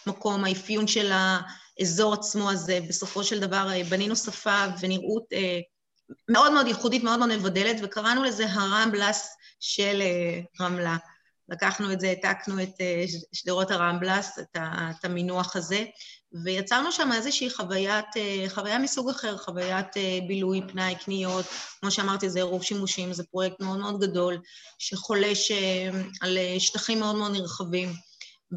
המקום, 0.07 0.45
האפיון 0.45 0.87
של 0.87 1.13
האזור 1.13 2.15
עצמו 2.15 2.51
הזה, 2.51 2.79
בסופו 2.89 3.25
של 3.25 3.41
דבר 3.41 3.69
אה, 3.71 3.85
בנינו 3.91 4.17
שפה 4.17 4.65
ונראות 4.81 5.25
אה, 5.33 5.61
מאוד 6.29 6.53
מאוד 6.53 6.67
ייחודית, 6.67 7.03
מאוד 7.05 7.19
מאוד 7.19 7.37
מבדלת, 7.37 7.77
וקראנו 7.83 8.25
לזה 8.25 8.47
הרמבלס 8.53 9.37
של 9.61 10.03
אה, 10.03 10.41
רמלה. 10.61 10.97
לקחנו 11.49 11.93
את 11.93 12.01
זה, 12.01 12.09
העתקנו 12.09 12.63
את 12.63 12.75
שדרות 13.33 13.71
הרמבלס, 13.71 14.39
את 14.57 15.05
המינוח 15.05 15.57
הזה, 15.57 15.85
ויצרנו 16.45 16.93
שם 16.93 17.13
איזושהי 17.13 17.51
חוויית, 17.51 18.17
אה, 18.17 18.45
חוויה 18.49 18.79
מסוג 18.79 19.11
אחר, 19.11 19.37
חוויית 19.39 19.97
אה, 19.97 20.19
בילוי, 20.29 20.61
פנאי, 20.69 20.95
קניות, 20.95 21.45
כמו 21.81 21.91
שאמרתי, 21.91 22.31
זה 22.31 22.39
עירוב 22.39 22.63
שימושים, 22.63 23.13
זה 23.13 23.25
פרויקט 23.25 23.61
מאוד 23.61 23.79
מאוד 23.79 24.01
גדול, 24.01 24.39
שחולש 24.79 25.51
אה, 25.51 25.91
על 26.21 26.39
שטחים 26.59 27.01
מאוד 27.01 27.17
מאוד 27.17 27.33
נרחבים. 27.33 27.93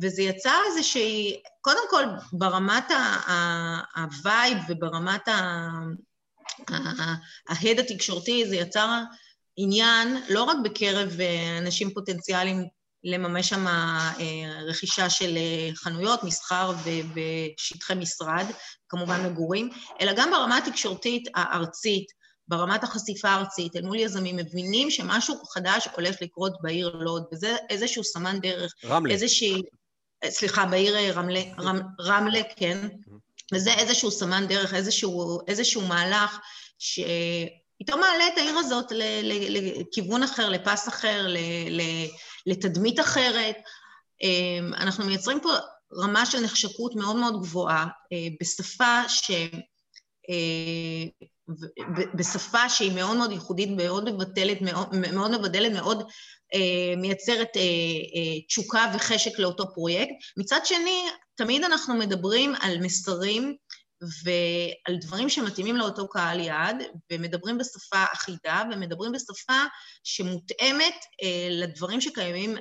וזה 0.02 0.22
יצר 0.22 0.58
איזושהי, 0.68 1.42
קודם 1.62 1.84
כל, 1.90 2.04
ברמת 2.34 2.92
ה 3.96 4.08
vibe 4.08 4.58
וברמת 4.70 5.28
ההד 7.48 7.80
התקשורתי, 7.80 8.50
זה 8.50 8.56
יצר 8.56 9.02
עניין 9.58 10.24
לא 10.30 10.44
רק 10.44 10.58
בקרב 10.64 11.10
אנשים 11.60 11.94
פוטנציאליים 11.94 12.68
לממש 13.04 13.50
שם 13.50 13.68
אה, 13.68 14.12
רכישה 14.68 15.10
של 15.10 15.38
אה, 15.38 15.70
חנויות, 15.76 16.24
מסחר 16.24 16.72
ובשטחי 16.84 17.96
משרד, 17.96 18.46
כמובן 18.90 19.26
מגורים, 19.26 19.70
אלא 20.02 20.14
גם 20.16 20.32
ברמה 20.32 20.58
התקשורתית 20.58 21.28
הארצית, 21.36 22.06
ברמת 22.48 22.84
החשיפה 22.84 23.30
הארצית, 23.30 23.76
אל 23.76 23.82
מול 23.82 24.00
יזמים, 24.00 24.36
מבינים 24.36 24.92
שמשהו 24.92 25.36
חדש 25.46 25.88
הולך 25.96 26.16
לקרות 26.22 26.54
בעיר 26.62 26.90
לוד, 26.90 27.24
וזה 27.34 27.56
איזשהו 27.70 28.04
סמן 28.04 28.40
דרך. 28.40 28.74
רמלה. 28.86 29.14
איזושהי... 29.14 29.62
סליחה, 30.26 30.66
בעיר 30.66 31.20
רמלה, 31.20 31.42
רמ, 31.60 31.80
רמלה, 32.02 32.42
כן. 32.56 32.88
וזה 33.54 33.74
איזשהו 33.74 34.12
סמן 34.12 34.48
דרך, 34.48 34.74
איזשהו, 34.74 35.40
איזשהו 35.48 35.82
מהלך 35.82 36.40
ש... 36.80 37.00
פתאום 37.80 38.00
מעלה 38.00 38.28
את 38.28 38.38
העיר 38.38 38.58
הזאת 38.58 38.86
לכיוון 39.50 40.24
אחר, 40.24 40.50
לפס 40.50 40.88
אחר, 40.88 41.28
לתדמית 42.46 43.00
אחרת. 43.00 43.56
אמ, 44.22 44.74
אנחנו 44.74 45.06
מייצרים 45.06 45.40
פה 45.40 45.50
רמה 45.94 46.26
של 46.26 46.40
נחשקות 46.40 46.96
מאוד 46.96 47.16
מאוד 47.16 47.42
גבוהה 47.42 47.88
אה, 48.14 48.28
בשפה 48.42 49.10
ש... 49.10 49.32
אה, 50.30 51.26
בשפה 52.16 52.70
שהיא 52.70 52.92
מאוד 52.92 53.18
מאוד 53.18 53.32
ייחודית, 53.32 53.70
מאוד 53.70 54.12
מבטלת, 54.12 54.62
מאוד, 54.62 54.96
מאוד 55.14 55.32
מבדלת, 55.32 55.72
מאוד 55.72 56.04
אה, 56.54 56.96
מייצרת 56.98 57.48
תשוקה 58.48 58.92
וחשק 58.96 59.40
לאותו 59.40 59.74
פרויקט. 59.74 60.14
מצד 60.38 60.60
שני, 60.64 61.04
תמיד 61.36 61.64
אנחנו 61.64 61.96
מדברים 61.96 62.54
על 62.62 62.78
מסרים 62.82 63.56
ועל 64.24 64.98
דברים 65.02 65.30
שמתאימים 65.30 65.76
לאותו 65.76 66.08
קהל 66.08 66.40
יעד, 66.40 66.84
ומדברים 67.12 67.58
בשפה 67.58 68.04
אחידה, 68.14 68.64
ומדברים 68.72 69.12
בשפה 69.12 69.64
שמותאמת 70.04 70.96
אה, 71.24 71.48
לדברים 71.52 72.02
שקיימים 72.02 72.56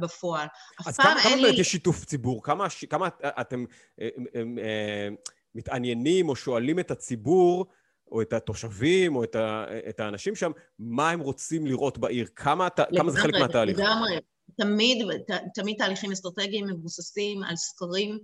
בפועל. 0.00 0.46
אז 0.86 0.96
כמה, 0.96 1.20
כמה 1.22 1.36
באמת 1.36 1.54
לי... 1.54 1.60
יש 1.60 1.70
שיתוף 1.70 2.04
ציבור? 2.04 2.42
כמה, 2.42 2.66
כמה 2.90 3.08
אתם 3.40 3.64
אה, 4.00 4.08
אה, 4.34 4.42
אה, 4.64 5.08
מתעניינים 5.54 6.28
או 6.28 6.36
שואלים 6.36 6.78
את 6.78 6.90
הציבור, 6.90 7.66
או 8.10 8.22
את 8.22 8.32
התושבים, 8.32 9.16
או 9.16 9.24
את, 9.24 9.34
ה, 9.34 9.64
את 9.88 10.00
האנשים 10.00 10.34
שם, 10.34 10.50
מה 10.78 11.10
הם 11.10 11.20
רוצים 11.20 11.66
לראות 11.66 11.98
בעיר? 11.98 12.26
כמה, 12.36 12.68
לגמרי, 12.78 12.98
כמה 12.98 13.10
זה 13.10 13.18
חלק 13.18 13.34
מהתהליך? 13.34 13.78
לגמרי. 13.78 14.18
תמיד, 14.56 15.06
ת, 15.28 15.30
תמיד 15.54 15.76
תהליכים 15.78 16.12
אסטרטגיים 16.12 16.66
מבוססים 16.66 17.42
על 17.42 17.56
סקרים, 17.56 18.18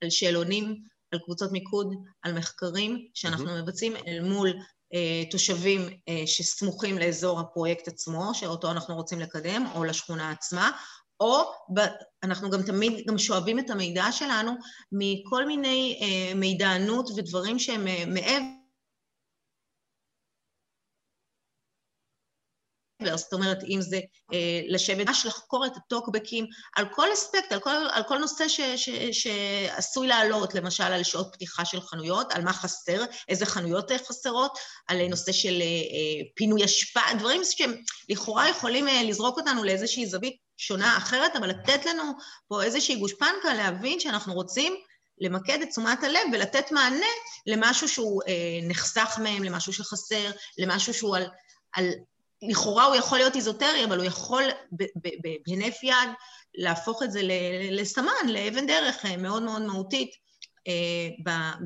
על 0.00 0.10
שאלונים. 0.10 0.82
על 1.12 1.18
קבוצות 1.24 1.52
מיקוד, 1.52 1.94
על 2.22 2.32
מחקרים 2.32 3.06
שאנחנו 3.14 3.46
mm-hmm. 3.46 3.62
מבצעים 3.62 3.96
אל 3.96 4.22
מול 4.22 4.52
אה, 4.94 5.22
תושבים 5.30 5.80
אה, 6.08 6.22
שסמוכים 6.26 6.98
לאזור 6.98 7.40
הפרויקט 7.40 7.88
עצמו, 7.88 8.30
שאותו 8.34 8.70
אנחנו 8.70 8.94
רוצים 8.94 9.20
לקדם, 9.20 9.64
או 9.74 9.84
לשכונה 9.84 10.30
עצמה, 10.30 10.70
או 11.20 11.42
ב, 11.74 11.80
אנחנו 12.22 12.50
גם 12.50 12.62
תמיד 12.62 13.06
גם 13.08 13.18
שואבים 13.18 13.58
את 13.58 13.70
המידע 13.70 14.12
שלנו 14.12 14.52
מכל 14.92 15.46
מיני 15.46 15.98
אה, 16.02 16.34
מידענות 16.34 17.10
ודברים 17.16 17.58
שהם 17.58 17.88
אה, 17.88 18.04
מעבר 18.06 18.55
זאת 23.16 23.32
אומרת, 23.32 23.58
אם 23.68 23.80
זה 23.80 24.00
אה, 24.32 24.60
לשבת, 24.68 25.06
ממש 25.06 25.26
לחקור 25.26 25.66
את 25.66 25.76
הטוקבקים 25.76 26.46
על 26.76 26.84
כל 26.92 27.12
אספקט, 27.12 27.52
על 27.52 27.60
כל, 27.60 27.74
על 27.92 28.02
כל 28.08 28.18
נושא 28.18 28.48
ש, 28.48 28.60
ש, 28.60 28.88
שעשוי 29.12 30.06
לעלות, 30.06 30.54
למשל 30.54 30.84
על 30.84 31.02
שעות 31.02 31.28
פתיחה 31.32 31.64
של 31.64 31.80
חנויות, 31.80 32.32
על 32.32 32.42
מה 32.42 32.52
חסר, 32.52 33.04
איזה 33.28 33.46
חנויות 33.46 33.90
חסרות, 34.08 34.58
על 34.88 35.08
נושא 35.08 35.32
של 35.32 35.60
אה, 35.60 35.66
אה, 35.66 36.24
פינוי 36.34 36.64
אשפה, 36.64 37.00
דברים 37.18 37.40
שהם 37.44 37.74
לכאורה 38.08 38.48
יכולים 38.48 38.88
אה, 38.88 39.02
לזרוק 39.02 39.38
אותנו 39.38 39.64
לאיזושהי 39.64 40.06
זווית 40.06 40.36
שונה 40.56 40.96
אחרת, 40.96 41.36
אבל 41.36 41.48
לתת 41.48 41.86
לנו 41.86 42.02
פה 42.48 42.62
איזושהי 42.62 42.96
גושפנקה 42.96 43.54
להבין 43.56 44.00
שאנחנו 44.00 44.34
רוצים 44.34 44.76
למקד 45.20 45.58
את 45.62 45.68
תשומת 45.68 46.04
הלב 46.04 46.22
ולתת 46.32 46.72
מענה 46.72 47.06
למשהו 47.46 47.88
שהוא 47.88 48.22
אה, 48.28 48.32
נחסך 48.62 49.18
מהם, 49.22 49.44
למשהו 49.44 49.72
שחסר, 49.72 50.30
למשהו 50.58 50.94
שהוא 50.94 51.16
על, 51.16 51.26
על 51.72 51.90
לכאורה 52.42 52.84
הוא 52.84 52.94
יכול 52.96 53.18
להיות 53.18 53.36
איזוטרי, 53.36 53.84
אבל 53.84 53.98
הוא 53.98 54.06
יכול 54.06 54.44
בהינף 55.46 55.82
יד 55.82 56.08
להפוך 56.54 57.02
את 57.02 57.12
זה 57.12 57.20
לסמן, 57.70 58.28
לאבן 58.28 58.66
דרך 58.66 59.04
אה, 59.04 59.16
מאוד 59.16 59.42
מאוד 59.42 59.62
מהותית 59.62 60.10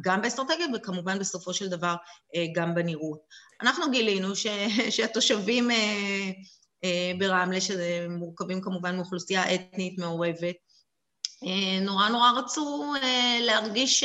גם 0.01 0.23
באסטרטגיה 0.23 0.67
וכמובן 0.75 1.19
בסופו 1.19 1.55
של 1.55 1.69
דבר 1.69 1.95
גם 2.55 2.75
בנראות. 2.75 3.21
אנחנו 3.63 3.91
גילינו 3.91 4.37
ש, 4.37 4.47
שהתושבים 4.97 5.69
ברמלה, 7.19 7.61
שמורכבים 7.61 8.61
כמובן 8.61 8.97
מאוכלוסייה 8.97 9.55
אתנית 9.55 9.99
מעורבת, 9.99 10.57
נורא 11.81 12.09
נורא 12.09 12.31
רצו 12.31 12.95
להרגיש, 13.41 14.05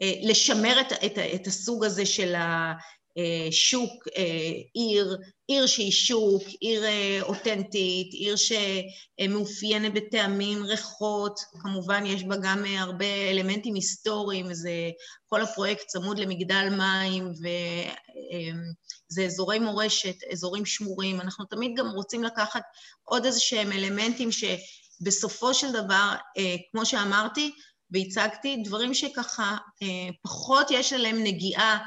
לשמר 0.00 0.80
את, 0.80 0.92
את, 0.92 1.18
את 1.34 1.46
הסוג 1.46 1.84
הזה 1.84 2.06
של 2.06 2.34
השוק, 3.48 4.08
עיר, 4.74 5.16
עיר 5.48 5.66
שהיא 5.66 5.92
שוק, 5.92 6.42
עיר 6.60 6.82
אותנטית, 7.22 8.12
עיר 8.12 8.34
שמאופיינת 8.36 9.94
בטעמים, 9.94 10.64
ריחות, 10.64 11.40
כמובן 11.62 12.06
יש 12.06 12.24
בה 12.24 12.36
גם 12.42 12.64
הרבה 12.78 13.30
אלמנטים 13.30 13.74
היסטוריים, 13.74 14.54
זה 14.54 14.70
כל 15.26 15.42
הפרויקט 15.42 15.86
צמוד 15.86 16.18
למגדל 16.18 16.68
מים 16.78 17.32
וזה 19.10 19.24
אזורי 19.24 19.58
מורשת, 19.58 20.16
אזורים 20.32 20.66
שמורים, 20.66 21.20
אנחנו 21.20 21.44
תמיד 21.44 21.72
גם 21.76 21.90
רוצים 21.90 22.22
לקחת 22.24 22.62
עוד 23.04 23.24
איזה 23.24 23.40
שהם 23.40 23.72
אלמנטים 23.72 24.28
שבסופו 24.32 25.54
של 25.54 25.72
דבר, 25.72 26.14
כמו 26.72 26.86
שאמרתי 26.86 27.52
והצגתי, 27.90 28.62
דברים 28.64 28.94
שככה 28.94 29.56
פחות 30.22 30.66
יש 30.70 30.92
עליהם 30.92 31.24
נגיעה 31.24 31.78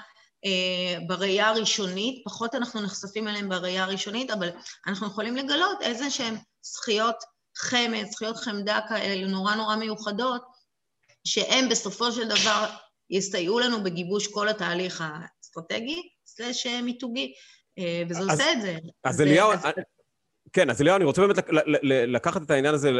בראייה 1.08 1.50
הראשונית, 1.50 2.22
פחות 2.26 2.56
אנחנו 2.56 2.82
נחשפים 2.82 3.28
אליהם 3.28 3.50
בראייה 3.50 3.84
הראשונית, 3.84 4.32
אבל 4.32 4.50
אנחנו 4.88 5.08
יכולים 5.08 5.36
לגלות 5.36 5.82
איזה 5.82 6.10
שהן 6.10 6.36
זכיות 6.62 7.16
חמד, 7.58 8.04
זכיות 8.12 8.38
חמדה 8.38 8.80
כאלה 8.90 9.28
נורא 9.28 9.56
נורא 9.56 9.76
מיוחדות, 9.76 10.42
שהן 11.28 11.70
בסופו 11.70 12.12
של 12.12 12.28
דבר 12.28 12.66
יסתייעו 13.10 13.60
לנו 13.60 13.84
בגיבוש 13.84 14.28
כל 14.28 14.50
התהליך 14.50 15.04
האסטרטגי, 15.06 16.02
סלש 16.26 16.68
מיתוגי, 16.68 17.34
וזה 18.10 18.20
אז, 18.20 18.30
עושה 18.30 18.52
את 18.52 18.62
זה. 18.62 18.78
אז 19.04 19.22
אליהו. 19.22 19.52
כן, 20.54 20.70
אז 20.70 20.82
אליהו, 20.82 20.96
אני 20.96 21.06
רוצה 21.06 21.22
באמת 21.22 21.36
לקחת 22.08 22.42
את 22.42 22.52
העניין 22.52 22.74
הזה, 22.74 22.92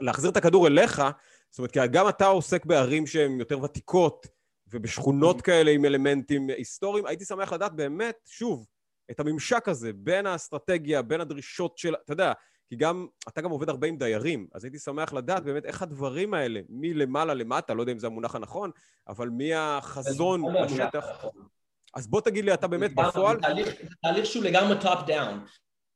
להחזיר 0.00 0.30
את 0.30 0.36
הכדור 0.36 0.66
אליך, 0.66 1.02
זאת 1.50 1.58
אומרת, 1.58 1.70
כי 1.70 1.78
גם 1.90 2.08
אתה 2.08 2.26
עוסק 2.26 2.66
בערים 2.66 3.06
שהן 3.06 3.38
יותר 3.40 3.62
ותיקות, 3.62 4.26
ובשכונות 4.68 5.42
כאלה 5.42 5.70
עם 5.70 5.84
אלמנטים 5.84 6.50
היסטוריים, 6.50 7.06
הייתי 7.06 7.24
שמח 7.24 7.52
לדעת 7.52 7.72
באמת, 7.72 8.16
שוב, 8.26 8.66
את 9.10 9.20
הממשק 9.20 9.68
הזה 9.68 9.90
בין 9.92 10.26
האסטרטגיה, 10.26 11.02
בין 11.02 11.20
הדרישות 11.20 11.78
של, 11.78 11.94
אתה 12.04 12.12
יודע, 12.12 12.32
כי 12.68 12.76
גם, 12.76 13.06
אתה 13.28 13.40
גם 13.40 13.50
עובד 13.50 13.68
הרבה 13.68 13.86
עם 13.86 13.98
דיירים, 13.98 14.46
אז 14.54 14.64
הייתי 14.64 14.78
שמח 14.78 15.12
לדעת 15.12 15.44
באמת 15.44 15.64
איך 15.64 15.82
הדברים 15.82 16.34
האלה, 16.34 16.60
מלמעלה 16.68 17.34
למטה, 17.34 17.74
לא 17.74 17.82
יודע 17.82 17.92
אם 17.92 17.98
זה 17.98 18.06
המונח 18.06 18.34
הנכון, 18.34 18.70
אבל 19.08 19.28
מהחזון 19.28 20.42
לשטח. 20.64 21.24
אז 21.94 22.06
בוא 22.06 22.20
תגיד 22.20 22.44
לי, 22.44 22.54
אתה 22.54 22.66
באמת 22.66 22.94
בפועל... 22.94 23.36
זה 23.40 23.94
תהליך 24.02 24.26
שהוא 24.26 24.44
לגמרי 24.44 24.80
top 24.80 24.98
down. 25.06 25.44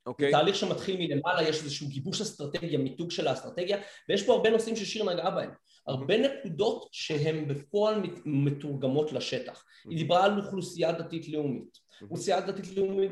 אוקיי. 0.07 0.31
זה 0.31 0.39
תהליך 0.39 0.57
שמתחיל 0.57 0.97
מלמעלה, 0.99 1.43
יש 1.43 1.63
איזשהו 1.63 1.89
גיבוש 1.89 2.21
אסטרטגיה, 2.21 2.79
מיתוג 2.79 3.11
של 3.11 3.29
האסטרטגיה, 3.29 3.79
ויש 4.09 4.27
פה 4.27 4.33
הרבה 4.33 4.51
נושאים 4.51 4.77
ששיר 4.77 5.13
נגעה 5.13 5.31
בהם. 5.31 5.51
הרבה 5.87 6.17
נקודות 6.17 6.89
שהן 6.93 7.49
בפועל 7.49 8.03
מתורגמות 8.25 9.13
לשטח. 9.13 9.65
היא 9.89 9.99
דיברה 9.99 10.25
על 10.25 10.39
אוכלוסייה 10.39 10.93
דתית 10.93 11.29
לאומית. 11.29 11.79
אוכלוסייה 12.03 12.41
דתית 12.41 12.77
לאומית 12.77 13.11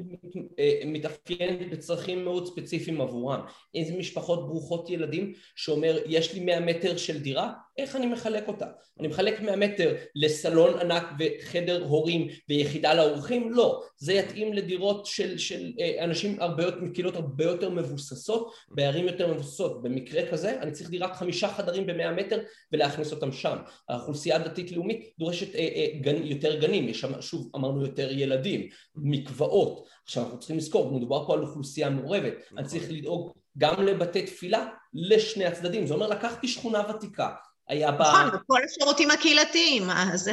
אה, 0.58 0.80
מתאפיינת 0.86 1.70
בצרכים 1.70 2.24
מאוד 2.24 2.46
ספציפיים 2.46 3.00
עבורם. 3.00 3.40
איזה 3.74 3.96
משפחות 3.98 4.46
ברוכות 4.46 4.90
ילדים 4.90 5.32
שאומר 5.56 5.98
יש 6.06 6.34
לי 6.34 6.40
100 6.40 6.60
מטר 6.60 6.96
של 6.96 7.22
דירה, 7.22 7.52
איך 7.78 7.96
אני 7.96 8.06
מחלק 8.06 8.48
אותה? 8.48 8.66
אני 9.00 9.08
מחלק 9.08 9.40
100 9.40 9.56
מטר 9.56 9.94
לסלון 10.14 10.80
ענק 10.80 11.04
וחדר 11.18 11.84
הורים 11.84 12.28
ויחידה 12.48 12.94
לאורחים? 12.94 13.52
לא. 13.52 13.82
זה 13.96 14.12
יתאים 14.12 14.52
לדירות 14.52 15.06
של, 15.06 15.38
של 15.38 15.72
אה, 15.80 16.04
אנשים 16.04 16.36
הרבה 16.40 16.62
יותר, 16.62 16.80
מקהילות 16.80 17.16
הרבה 17.16 17.44
יותר 17.44 17.70
מבוססות, 17.70 18.52
בערים 18.68 19.06
יותר 19.06 19.34
מבוססות. 19.34 19.82
במקרה 19.82 20.30
כזה 20.30 20.62
אני 20.62 20.72
צריך 20.72 20.90
דירת 20.90 21.16
חמישה 21.16 21.48
חדרים 21.48 21.86
ב-100 21.86 22.10
מטר 22.16 22.40
ולהכניס 22.72 23.12
אותם 23.12 23.32
שם. 23.32 23.56
האוכלוסייה 23.88 24.36
הדתית 24.36 24.72
לאומית 24.72 25.10
דורשת 25.18 25.54
אה, 25.54 25.60
אה, 25.60 25.86
גן, 26.00 26.22
יותר 26.22 26.60
גנים, 26.60 26.88
יש 26.88 27.00
שם 27.00 27.22
שוב 27.22 27.50
אמרנו 27.56 27.82
יותר 27.82 28.12
ילדים, 28.12 28.68
מקוואות. 28.96 29.86
עכשיו 30.04 30.22
אנחנו 30.22 30.38
צריכים 30.38 30.56
לזכור, 30.56 30.92
מדובר 30.98 31.26
פה 31.26 31.34
על 31.34 31.42
אוכלוסייה 31.42 31.90
מעורבת, 31.90 32.34
אני 32.56 32.66
צריך 32.66 32.90
לדאוג 32.90 33.32
גם 33.58 33.86
לבתי 33.86 34.22
תפילה 34.22 34.66
לשני 34.94 35.44
הצדדים, 35.44 35.86
זה 35.86 35.94
אומר 35.94 36.06
לקחתי 36.06 36.48
שכונה 36.48 36.82
ותיקה, 36.90 37.28
היה 37.68 37.90
ב... 37.90 38.00
נכון, 38.00 38.28
וכל 38.34 38.60
השירותים 38.64 39.10
הקהילתיים, 39.10 39.90
אז... 39.90 40.30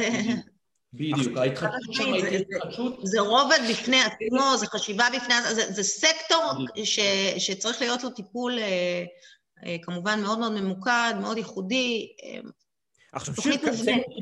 בדיוק, 0.92 1.36
ההתחדשות 1.36 1.94
שם 1.94 2.12
הייתה 2.12 2.28
התחדשות... 2.56 3.00
זה 3.02 3.20
רובד 3.20 3.58
בפני 3.70 4.00
עצמו, 4.00 4.56
זה 4.56 4.66
חשיבה 4.66 5.06
בפני 5.16 5.34
עצמו, 5.34 5.54
זה 5.54 5.82
סקטור 5.82 6.52
שצריך 7.38 7.80
להיות 7.80 8.04
לו 8.04 8.10
טיפול 8.10 8.58
אה, 8.58 9.04
אה, 9.66 9.76
כמובן 9.82 10.20
מאוד 10.22 10.38
מאוד 10.38 10.52
ממוקד, 10.52 11.14
מאוד 11.20 11.36
ייחודי. 11.36 12.08
אה, 12.24 12.40
עכשיו 13.12 13.34
שיר, 13.34 13.56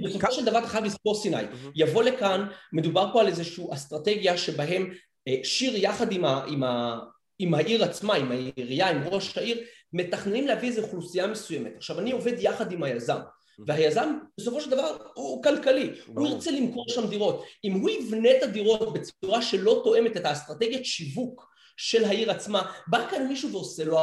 בסופו 0.05 0.33
של 0.33 0.44
דבר 0.44 0.59
אתה 0.59 0.68
חייב 0.68 0.85
לזכור 0.85 1.14
סיני, 1.14 1.42
יבוא 1.74 2.03
לכאן, 2.03 2.46
מדובר 2.72 3.11
פה 3.12 3.20
על 3.20 3.27
איזושהי 3.27 3.64
אסטרטגיה 3.72 4.38
שבהם 4.38 4.90
שיר 5.42 5.77
יחד 5.77 6.07
עם 7.38 7.55
העיר 7.55 7.85
עצמה, 7.85 8.14
עם 8.14 8.33
העירייה, 8.33 8.90
עם 8.90 9.03
ראש 9.03 9.38
העיר, 9.38 9.59
מתכננים 9.95 10.47
להביא 10.47 10.69
איזו 10.69 10.83
אוכלוסייה 10.83 11.27
מסוימת. 11.27 11.73
עכשיו 11.77 11.99
אני 11.99 12.13
עובד 12.13 12.33
יחד 12.39 12.73
עם 12.73 12.83
היזם, 12.83 13.19
והיזם 13.67 14.19
בסופו 14.39 14.61
של 14.61 14.71
דבר 14.71 14.97
הוא 15.15 15.43
כלכלי, 15.43 15.91
הוא 16.07 16.29
ירצה 16.29 16.51
למכור 16.51 16.85
שם 16.89 17.07
דירות. 17.07 17.45
אם 17.65 17.73
הוא 17.73 17.91
יבנה 17.91 18.31
את 18.31 18.43
הדירות 18.43 18.93
בצורה 18.93 19.43
שלא 19.43 19.81
תואמת 19.85 20.17
את 20.17 20.25
האסטרטגיית 20.25 20.85
שיווק 20.85 21.47
של 21.77 22.05
העיר 22.05 22.31
עצמה, 22.31 22.73
בא 22.87 23.11
כאן 23.11 23.29
מישהו 23.29 23.53
ועושה 23.53 23.85
לו 23.85 23.99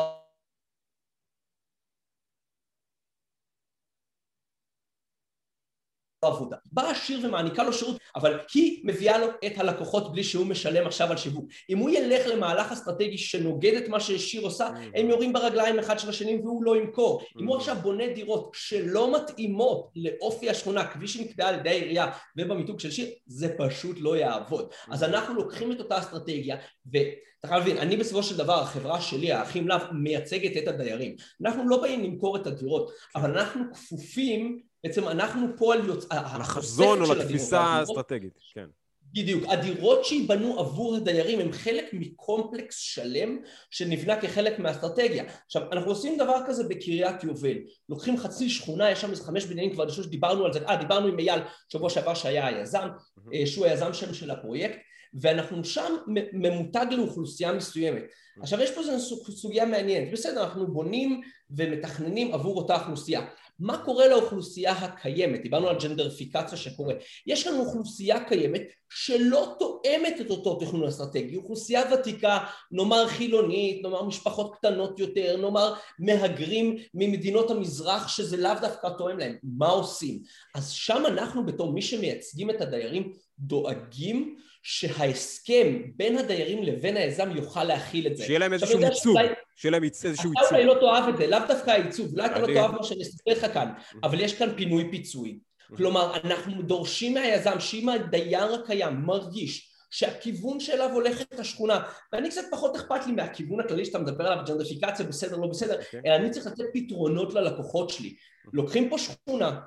עבודה. 6.26 6.58
באה 6.72 6.90
השיר 6.90 7.20
ומעניקה 7.24 7.64
לו 7.64 7.74
שירות, 7.74 7.98
אבל 8.16 8.40
היא 8.54 8.82
מביאה 8.84 9.18
לו 9.18 9.28
את 9.46 9.52
הלקוחות 9.58 10.12
בלי 10.12 10.24
שהוא 10.24 10.46
משלם 10.46 10.88
עכשיו 10.88 11.12
על 11.12 11.18
שיווק. 11.18 11.46
אם 11.70 11.78
הוא 11.78 11.90
ילך 11.90 12.28
למהלך 12.28 12.72
אסטרטגי 12.72 13.18
שנוגד 13.18 13.74
את 13.74 13.88
מה 13.88 14.00
ששיר 14.00 14.42
עושה, 14.42 14.68
mm-hmm. 14.68 15.00
הם 15.00 15.10
יורים 15.10 15.34
ברגליים 15.34 15.80
אחד 15.80 16.00
של 16.00 16.10
השני 16.10 16.40
והוא 16.44 16.64
לא 16.64 16.78
ימכור. 16.78 17.22
אם 17.40 17.46
הוא 17.46 17.56
mm-hmm. 17.56 17.60
עכשיו 17.60 17.76
בונה 17.82 18.08
דירות 18.08 18.52
שלא 18.54 19.16
מתאימות 19.16 19.92
לאופי 19.96 20.50
השכונה, 20.50 20.88
כפי 20.88 21.08
שנקבעה 21.08 21.50
על 21.50 21.56
ידי 21.56 21.70
העירייה 21.70 22.12
ובמיתוג 22.38 22.80
של 22.80 22.92
שיר, 22.92 23.08
זה 23.26 23.56
פשוט 23.58 23.98
לא 24.00 24.18
יעבוד. 24.18 24.70
אז 24.90 25.04
mm-hmm. 25.04 25.06
אנחנו 25.06 25.34
לוקחים 25.34 25.72
את 25.72 25.80
אותה 25.80 26.00
אסטרטגיה, 26.00 26.58
ואתה 26.86 27.48
חייב 27.48 27.60
להבין, 27.60 27.78
אני 27.78 27.98
בסופו 27.98 28.24
של 28.24 28.38
דבר, 28.38 28.62
החברה 28.62 29.02
שלי, 29.02 29.32
האחים 29.32 29.68
לאו, 29.68 29.78
מייצגת 29.94 30.64
את 30.64 30.68
הדיירים. 30.68 31.16
אנחנו 31.42 31.70
לא 31.70 31.82
באים 31.82 32.04
למכור 32.04 32.38
את 32.38 32.48
הדירות, 32.48 32.92
אבל 33.16 33.38
אנחנו 33.38 33.64
כפופים 33.74 34.71
בעצם 34.84 35.08
אנחנו 35.08 35.48
פה 35.58 35.74
על 35.74 35.86
יוצא... 35.86 36.08
לחזון 36.40 37.02
או 37.02 37.14
לתפיסה 37.14 37.60
האסטרטגית, 37.60 38.40
כן. 38.54 38.66
בדיוק. 39.14 39.44
הדירות 39.48 40.06
שייבנו 40.06 40.60
עבור 40.60 40.96
הדיירים 40.96 41.40
הם 41.40 41.52
חלק 41.52 41.86
מקומפלקס 41.94 42.78
שלם 42.78 43.38
שנבנה 43.70 44.22
כחלק 44.22 44.60
מהאסטרטגיה. 44.60 45.24
עכשיו, 45.46 45.72
אנחנו 45.72 45.92
עושים 45.92 46.18
דבר 46.18 46.38
כזה 46.48 46.64
בקריית 46.64 47.24
יובל. 47.24 47.58
לוקחים 47.90 48.18
חצי 48.18 48.50
שכונה, 48.50 48.92
יש 48.92 49.02
שם 49.02 49.12
איזה 49.12 49.24
חמש 49.24 49.46
בניינים 49.46 49.74
כבר, 49.74 49.84
אני 49.84 49.92
חושב 49.92 50.04
שדיברנו 50.04 50.46
על 50.46 50.54
זה, 50.54 50.60
אה, 50.68 50.78
דיברנו 50.78 51.08
עם 51.08 51.20
אייל 51.20 51.40
שבוע 51.70 51.90
שעבר 51.90 52.14
שהיה 52.14 52.48
היזם, 52.48 52.88
mm-hmm. 52.88 53.46
שהוא 53.46 53.66
היזם 53.66 53.94
שם 53.94 54.14
של 54.14 54.32
הפרויקט, 54.32 54.78
ואנחנו 55.14 55.64
שם 55.64 55.96
ממותג 56.34 56.86
לאוכלוסייה 56.92 57.54
מסוימת. 57.54 58.04
עכשיו, 58.42 58.62
יש 58.62 58.72
פה 58.72 58.82
איזו 58.82 59.16
סוגיה 59.32 59.66
מעניינת. 59.66 60.12
בסדר, 60.12 60.44
אנחנו 60.44 60.74
בונים 60.74 61.22
ומתכננים 61.50 62.34
עבור 62.34 62.58
אותה 62.58 62.76
אוכלוסייה. 62.76 63.22
מה 63.62 63.78
קורה 63.78 64.08
לאוכלוסייה 64.08 64.72
הקיימת? 64.72 65.42
דיברנו 65.42 65.68
על 65.68 65.76
ג'נדריפיקציה 65.84 66.58
שקורה. 66.58 66.94
יש 67.28 67.48
לנו 67.48 67.60
אוכלוסייה 67.66 68.24
קיימת 68.24 68.62
שלא 68.90 69.56
תואמת 69.60 70.22
את 70.22 70.30
אותו 70.30 70.56
תכנון 70.56 70.88
אסטרטגי, 70.88 71.36
אוכלוסייה 71.36 71.84
ותיקה, 71.94 72.40
נאמר 72.72 73.08
חילונית, 73.08 73.84
נאמר 73.84 74.04
משפחות 74.04 74.56
קטנות 74.56 75.00
יותר, 75.00 75.38
נאמר 75.38 75.74
מהגרים 76.00 76.78
ממדינות 76.94 77.52
המזרח 77.52 78.08
שזה 78.08 78.38
לאו 78.38 78.52
דווקא 78.62 78.88
תואם 78.98 79.20
להם. 79.20 79.36
מה 79.44 79.68
עושים? 79.68 80.22
אז 80.56 80.70
שם 80.70 81.04
אנחנו 81.08 81.46
בתור 81.46 81.74
מי 81.74 81.82
שמייצגים 81.82 82.50
את 82.50 82.62
הדיירים 82.62 83.14
דואגים 83.40 84.36
שההסכם 84.64 85.82
בין 85.96 86.18
הדיירים 86.18 86.64
לבין 86.64 86.98
היזם 86.98 87.32
יוכל 87.36 87.64
להכיל 87.64 88.08
את 88.08 88.18
זה. 88.18 88.26
שיהיה 88.26 88.40
להם 88.40 88.54
איזשהו 88.54 88.80
ייצוג, 88.80 89.18
שיהיה 89.56 89.72
להם 89.72 89.84
איזשהו 89.84 90.10
ייצוג. 90.10 90.34
אתה 90.48 90.56
אולי 90.56 90.66
לא 90.66 90.76
תאהב 90.80 91.10
את 91.10 91.18
זה, 91.18 91.28
לאו 91.28 91.40
דווקא 91.48 91.72
הייצוג, 91.72 92.12
אולי 92.12 92.26
אתה 92.26 92.40
לא 92.40 92.48
תאהב 92.54 92.72
מה 92.72 92.84
שאני 92.84 93.02
אספר 93.02 93.32
לך 93.32 93.54
כאן, 93.54 93.72
אבל 94.04 94.20
יש 94.20 94.34
כאן 94.34 94.50
פינוי 94.56 94.88
פיצוי. 94.92 95.40
כלומר, 95.78 96.16
אנחנו 96.24 96.62
דורשים 96.62 97.14
מהיזם 97.14 97.60
שאם 97.60 97.90
הדייר 97.90 98.54
הקיים 98.54 99.02
מרגיש 99.06 99.72
שהכיוון 99.92 100.60
שאליו 100.60 100.90
הולכת 100.94 101.40
השכונה, 101.40 101.84
ואני 102.14 102.30
קצת 102.30 102.42
פחות 102.52 102.76
אכפת 102.76 103.06
לי 103.08 103.12
מהכיוון 103.12 103.60
הכללי 103.60 103.86
שאתה 103.86 104.00
מדבר 104.00 104.28
עליו, 104.28 104.46
ג'נדריפיקציה 104.48 105.06
בסדר, 105.06 105.38
לא 105.38 105.48
בסדר, 105.48 105.80
okay. 105.80 105.86
אוקיי. 105.86 106.02
אלא 106.06 106.16
אני 106.16 106.30
צריך 106.30 106.48
לתת 106.48 106.64
פתרונות 106.74 107.34
ללקוחות 107.34 107.90
שלי. 107.90 108.16
לוקחים 108.54 108.90
פה 108.90 108.98
שכונה, 108.98 109.60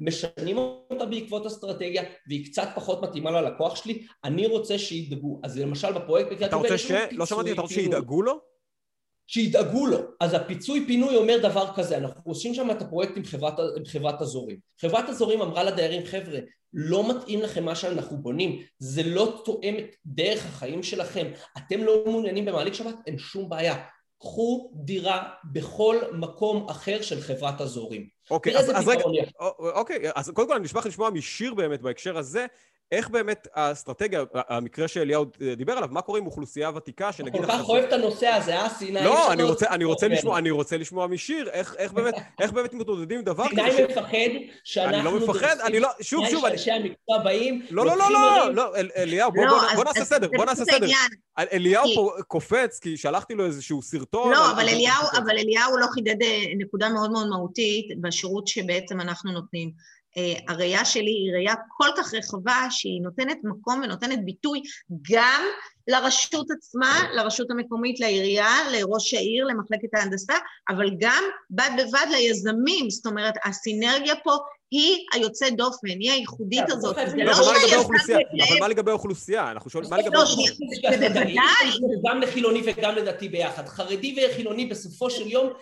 משנים 0.00 0.58
אותה 0.58 1.06
בעקבות 1.06 1.46
אסטרטגיה, 1.46 2.02
והיא 2.28 2.46
קצת 2.46 2.68
פחות 2.74 3.02
מתאימה 3.02 3.30
ללקוח 3.30 3.76
שלי, 3.76 4.06
אני 4.24 4.46
רוצה 4.46 4.78
שידאגו. 4.78 5.40
אז 5.42 5.58
למשל 5.58 5.92
בפרויקט 5.92 6.30
בקריית 6.32 6.52
יובל... 6.52 6.66
אתה 6.66 6.74
רוצה 6.74 6.78
ש... 6.78 6.90
לא 7.12 7.26
שמעתי, 7.26 7.52
אתה 7.52 7.60
רוצה 7.60 7.74
שידאגו 7.74 8.22
לו? 8.22 8.38
שידאגו 9.26 9.86
לו. 9.86 9.98
אז 10.20 10.34
הפיצוי 10.34 10.84
פינוי 10.86 11.16
אומר 11.16 11.38
דבר 11.42 11.66
כזה, 11.76 11.96
אנחנו 11.96 12.20
עושים 12.24 12.54
שם 12.54 12.70
את 12.70 12.82
הפרויקט 12.82 13.16
עם 13.16 13.24
חברת, 13.24 13.58
עם 13.76 13.84
חברת 13.84 14.22
אזורים. 14.22 14.56
חברת 14.80 15.08
אזורים 15.08 15.42
אמרה 15.42 15.64
לדיירים, 15.64 16.06
חבר'ה, 16.06 16.38
לא 16.72 17.10
מתאים 17.10 17.42
לכם 17.42 17.64
מה 17.64 17.74
שאנחנו 17.74 18.16
בונים, 18.16 18.62
זה 18.78 19.02
לא 19.02 19.42
תואם 19.44 19.74
את 19.78 19.96
דרך 20.06 20.46
החיים 20.46 20.82
שלכם, 20.82 21.26
אתם 21.58 21.84
לא 21.84 22.04
מעוניינים 22.06 22.44
במעלית 22.44 22.74
שבת, 22.74 22.94
אין 23.06 23.18
שום 23.18 23.48
בעיה. 23.48 23.84
קחו 24.20 24.70
דירה 24.74 25.28
בכל 25.44 25.96
מקום 26.12 26.68
אחר 26.68 27.02
של 27.02 27.20
חברת 27.20 27.60
אזורים. 27.60 28.08
אוקיי, 28.30 28.58
אז, 28.58 28.70
אז 28.74 28.88
רגע, 28.88 29.02
אוקיי, 29.58 30.10
אז 30.14 30.30
קודם 30.30 30.48
כל 30.48 30.56
אני 30.56 30.66
אשמח 30.66 30.86
לשמוע 30.86 31.10
משיר 31.10 31.54
באמת 31.54 31.82
בהקשר 31.82 32.18
הזה, 32.18 32.46
איך 32.92 33.08
באמת 33.08 33.48
האסטרטגיה, 33.54 34.24
המקרה 34.34 34.88
שאליהו 34.88 35.24
דיבר 35.56 35.72
עליו, 35.72 35.88
מה 35.92 36.02
קורה 36.02 36.18
עם 36.18 36.26
אוכלוסייה 36.26 36.70
ותיקה 36.76 37.12
שנגיד... 37.12 37.42
אתה 37.42 37.52
כל 37.52 37.58
כך 37.58 37.68
אוהב 37.68 37.84
את 37.84 37.92
הנושא 37.92 38.26
הזה, 38.26 38.56
אה, 38.56 38.68
סיני? 38.68 39.04
לא, 39.04 39.32
אני 39.32 39.42
רוצה, 39.42 39.66
אני 39.70 39.84
רוצה 39.84 40.08
לשמוע, 40.08 40.38
אני 40.38 40.50
רוצה 40.50 40.76
לשמוע 40.76 41.06
משיר, 41.06 41.50
איך, 41.50 41.74
איך 41.78 41.92
באמת, 41.92 42.14
איך 42.40 42.52
באמת 42.52 42.74
מתמודדים 42.74 43.18
עם 43.18 43.24
דבר 43.24 43.44
כזה? 43.48 43.62
סיני 43.76 43.84
מפחד 43.84 44.16
שאנחנו... 44.64 44.96
אני 44.96 45.04
לא 45.04 45.20
מפחד, 45.20 45.56
אני 45.64 45.80
לא, 45.80 45.88
שוב, 46.00 46.28
שוב, 46.30 46.44
אני... 46.44 46.54
אנשי 46.54 46.70
המקצוע 46.70 47.18
באים, 47.18 47.62
לא, 47.70 47.86
לא, 47.86 47.96
לא, 47.96 48.10
לא, 48.10 48.54
לא, 48.54 48.76
אליהו, 48.96 49.32
בוא 49.32 49.44
לא, 49.44 49.84
נעשה 49.84 50.04
סדר, 50.04 50.28
בוא 50.36 50.44
נעשה 50.44 50.64
סדר. 50.64 50.86
אליהו 51.38 51.84
פה 51.94 52.12
קופץ, 52.28 52.78
כי 52.78 52.96
שלחתי 52.96 53.34
לו 53.34 53.46
איזשהו 53.46 53.82
סרטון. 53.82 54.32
לא, 54.32 54.50
אבל 54.50 55.38
אליהו 55.38 55.76
לא 55.76 55.86
חידד 55.94 56.22
אה, 56.22 56.42
נקודה 56.58 56.88
מאוד 56.88 57.10
מאוד 57.10 57.28
מהותית 57.28 57.86
בשירות 58.00 58.48
שבעצם 58.48 59.00
אנחנו 59.00 59.32
נותנים. 59.32 59.95
הראייה 60.48 60.84
שלי 60.84 61.10
היא 61.10 61.32
ראייה 61.34 61.54
כל 61.68 61.88
כך 61.96 62.14
רחבה 62.14 62.66
שהיא 62.70 63.02
נותנת 63.02 63.38
מקום 63.44 63.80
ונותנת 63.84 64.24
ביטוי 64.24 64.62
גם 65.10 65.42
לרשות 65.88 66.46
עצמה, 66.50 67.02
לרשות 67.12 67.50
המקומית, 67.50 68.00
לעירייה, 68.00 68.54
לראש 68.72 69.14
העיר, 69.14 69.44
למחלקת 69.44 69.94
ההנדסה, 69.94 70.34
אבל 70.68 70.90
גם 70.98 71.22
בד 71.50 71.70
בבד 71.78 72.06
ליזמים, 72.10 72.90
זאת 72.90 73.06
אומרת, 73.06 73.34
הסינרגיה 73.44 74.14
פה 74.24 74.36
היא 74.70 75.06
היוצאת 75.12 75.56
דופן, 75.56 75.88
היא 75.88 76.10
הייחודית 76.10 76.64
כן, 76.66 76.72
הזאת. 76.72 76.96
זה 77.06 77.16
לא 77.16 77.34
שהיזם... 77.34 77.88
אבל 78.48 78.60
מה 78.60 78.68
לגבי 78.68 78.90
האוכלוסייה? 78.90 79.50
אנחנו 79.50 79.70
שואלים, 79.70 79.90
מה 79.90 79.98
לגבי 79.98 80.16
האוכלוסייה? 80.16 80.98
זה 80.98 81.08
בוודאי. 81.08 81.36
גם 82.08 82.20
לחילוני 82.20 82.62
וגם 82.64 82.94
לדתי 82.94 83.28
ביחד. 83.28 83.66
חרדי 83.66 84.16
וחילוני 84.30 84.66
בסופו 84.66 85.10
של 85.10 85.26
יום, 85.26 85.52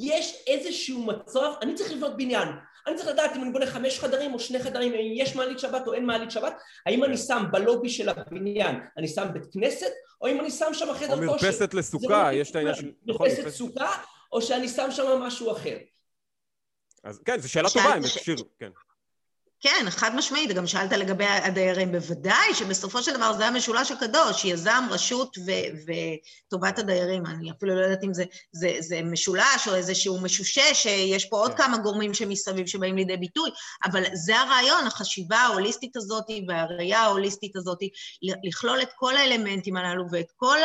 יש 0.00 0.44
איזשהו 0.46 1.02
מצב, 1.02 1.52
אני 1.62 1.74
צריך 1.74 1.92
לבנות 1.92 2.16
בניין. 2.16 2.48
אני 2.86 2.96
צריך 2.96 3.08
לדעת 3.08 3.36
אם 3.36 3.42
אני 3.42 3.50
בונה 3.50 3.66
חמש 3.66 4.00
חדרים 4.00 4.34
או 4.34 4.38
שני 4.38 4.58
חדרים, 4.58 4.94
אם 4.94 5.12
יש 5.14 5.36
מעלית 5.36 5.58
שבת 5.58 5.86
או 5.86 5.94
אין 5.94 6.06
מעלית 6.06 6.30
שבת, 6.30 6.54
האם 6.86 7.04
אני 7.04 7.16
שם 7.16 7.44
בלובי 7.52 7.88
של 7.88 8.08
הבניין, 8.08 8.76
אני 8.96 9.08
שם 9.08 9.26
בית 9.32 9.44
כנסת, 9.52 9.92
או 10.20 10.28
אם 10.28 10.40
אני 10.40 10.50
שם 10.50 10.66
שם 10.72 10.94
חדר 10.94 11.08
כושר. 11.08 11.26
או 11.26 11.32
מרפסת 11.32 11.74
לסוכה, 11.74 12.32
יש 12.32 12.50
את 12.50 12.56
העניין 12.56 12.74
של... 12.74 12.92
מרפסת 13.06 13.48
סוכה, 13.48 14.02
או 14.32 14.42
שאני 14.42 14.68
שם 14.68 14.90
שם 14.90 15.22
משהו 15.22 15.52
אחר. 15.52 15.76
אז 17.04 17.20
כן, 17.24 17.40
זו 17.40 17.48
שאלה 17.48 17.70
טובה, 17.70 17.96
אם 17.96 18.02
תשאיר, 18.02 18.36
כן. 18.58 18.70
כן, 19.62 19.86
חד 19.90 20.14
משמעית, 20.14 20.52
גם 20.52 20.66
שאלת 20.66 20.92
לגבי 20.92 21.24
הדיירים. 21.24 21.92
בוודאי 21.92 22.54
שבסופו 22.54 23.02
של 23.02 23.16
דבר 23.16 23.32
זה 23.32 23.46
המשולש 23.46 23.90
הקדוש, 23.90 24.44
יזם, 24.44 24.84
רשות 24.90 25.36
ו- 25.46 25.92
וטובת 26.46 26.78
הדיירים. 26.78 27.26
אני 27.26 27.50
אפילו 27.50 27.74
לא 27.74 27.80
יודעת 27.80 28.04
אם 28.04 28.14
זה, 28.14 28.24
זה, 28.52 28.76
זה 28.80 29.00
משולש 29.02 29.68
או 29.68 29.74
איזשהו 29.74 30.20
משושש, 30.20 30.86
יש 30.86 31.24
פה 31.24 31.36
עוד 31.36 31.50
כן. 31.50 31.56
כמה 31.56 31.78
גורמים 31.78 32.14
שמסביב 32.14 32.66
שבאים 32.66 32.96
לידי 32.96 33.16
ביטוי, 33.16 33.50
אבל 33.84 34.04
זה 34.14 34.40
הרעיון, 34.40 34.86
החשיבה 34.86 35.36
ההוליסטית 35.36 35.96
הזאת 35.96 36.24
והראייה 36.48 37.00
ההוליסטית 37.00 37.56
הזאת, 37.56 37.78
לכלול 38.44 38.82
את 38.82 38.88
כל 38.96 39.16
האלמנטים 39.16 39.76
הללו 39.76 40.04
ואת 40.10 40.32
כל 40.36 40.58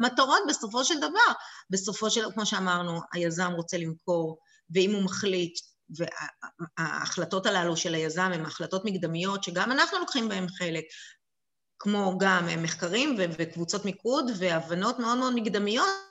המטרות 0.00 0.42
בסופו 0.48 0.84
של 0.84 0.98
דבר. 0.98 1.32
בסופו 1.70 2.10
של, 2.10 2.24
כמו 2.34 2.46
שאמרנו, 2.46 3.00
היזם 3.12 3.52
רוצה 3.56 3.78
למכור, 3.78 4.38
ואם 4.70 4.94
הוא 4.94 5.02
מחליט 5.02 5.58
וההחלטות 5.96 7.46
הללו 7.46 7.76
של 7.76 7.94
היזם 7.94 8.30
הן 8.34 8.44
החלטות 8.44 8.82
מקדמיות 8.84 9.44
שגם 9.44 9.72
אנחנו 9.72 9.98
לוקחים 9.98 10.28
בהן 10.28 10.48
חלק, 10.48 10.84
כמו 11.78 12.18
גם 12.20 12.48
מחקרים 12.62 13.16
וקבוצות 13.38 13.84
מיקוד 13.84 14.24
והבנות 14.38 14.98
מאוד 14.98 15.18
מאוד 15.18 15.32
מקדמיות 15.34 16.09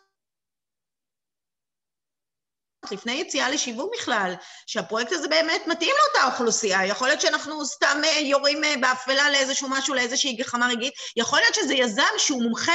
לפני 2.91 3.11
יציאה 3.11 3.49
לשיווק 3.49 3.93
בכלל, 3.99 4.33
שהפרויקט 4.67 5.11
הזה 5.11 5.27
באמת 5.27 5.61
מתאים 5.67 5.95
לאותה 5.97 6.31
אוכלוסייה. 6.31 6.85
יכול 6.85 7.07
להיות 7.07 7.21
שאנחנו 7.21 7.65
סתם 7.65 8.01
אה, 8.03 8.19
יורים 8.19 8.63
אה, 8.63 8.75
באפלה 8.81 9.29
לאיזשהו 9.29 9.69
משהו, 9.69 9.93
לאיזושהי 9.93 10.33
גחמה 10.33 10.67
רגעית. 10.67 10.93
יכול 11.15 11.39
להיות 11.39 11.55
שזה 11.55 11.73
יזם 11.73 12.03
שהוא 12.17 12.43
מומחה 12.43 12.71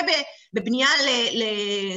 בבנייה 0.53 0.89
ל, 1.05 1.39
ל, 1.39 1.45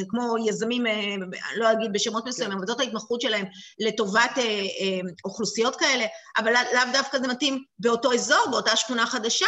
כמו 0.09 0.35
יזמים, 0.47 0.87
אה, 0.87 1.15
לא 1.55 1.71
אגיד 1.71 1.93
בשמות 1.93 2.27
מסוימים, 2.27 2.57
אבל 2.57 2.67
זאת 2.67 2.79
ההתמחות 2.79 3.21
שלהם 3.21 3.45
לטובת 3.79 4.31
אוכלוסיות 5.25 5.75
כאלה, 5.75 6.05
אבל 6.37 6.51
לאו 6.51 6.81
דווקא 6.93 7.19
זה 7.19 7.27
מתאים 7.27 7.63
באותו 7.79 8.13
אזור, 8.13 8.47
באותה 8.51 8.75
שכונה 8.75 9.05
חדשה. 9.05 9.45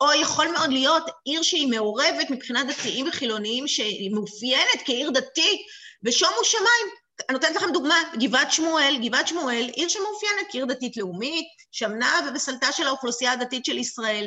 או 0.00 0.06
יכול 0.20 0.48
מאוד 0.48 0.70
להיות 0.70 1.10
עיר 1.24 1.42
שהיא 1.42 1.68
מעורבת 1.68 2.30
מבחינת 2.30 2.66
דתיים 2.66 3.08
וחילוניים, 3.08 3.68
שהיא 3.68 4.14
מאופיינת 4.14 4.82
כעיר 4.84 5.10
דתית, 5.10 5.60
ושומו 6.04 6.44
שמיים, 6.44 7.01
אני 7.28 7.34
נותנת 7.38 7.56
לכם 7.56 7.72
דוגמה, 7.72 7.96
גבעת 8.18 8.52
שמואל, 8.52 8.98
גבעת 9.02 9.28
שמואל, 9.28 9.70
עיר 9.74 9.88
שמאופיינת 9.88 10.46
כעיר 10.50 10.64
דתית-לאומית, 10.64 11.46
שמנה 11.72 12.20
ובסלטה 12.28 12.72
של 12.72 12.86
האוכלוסייה 12.86 13.32
הדתית 13.32 13.64
של 13.64 13.78
ישראל. 13.78 14.26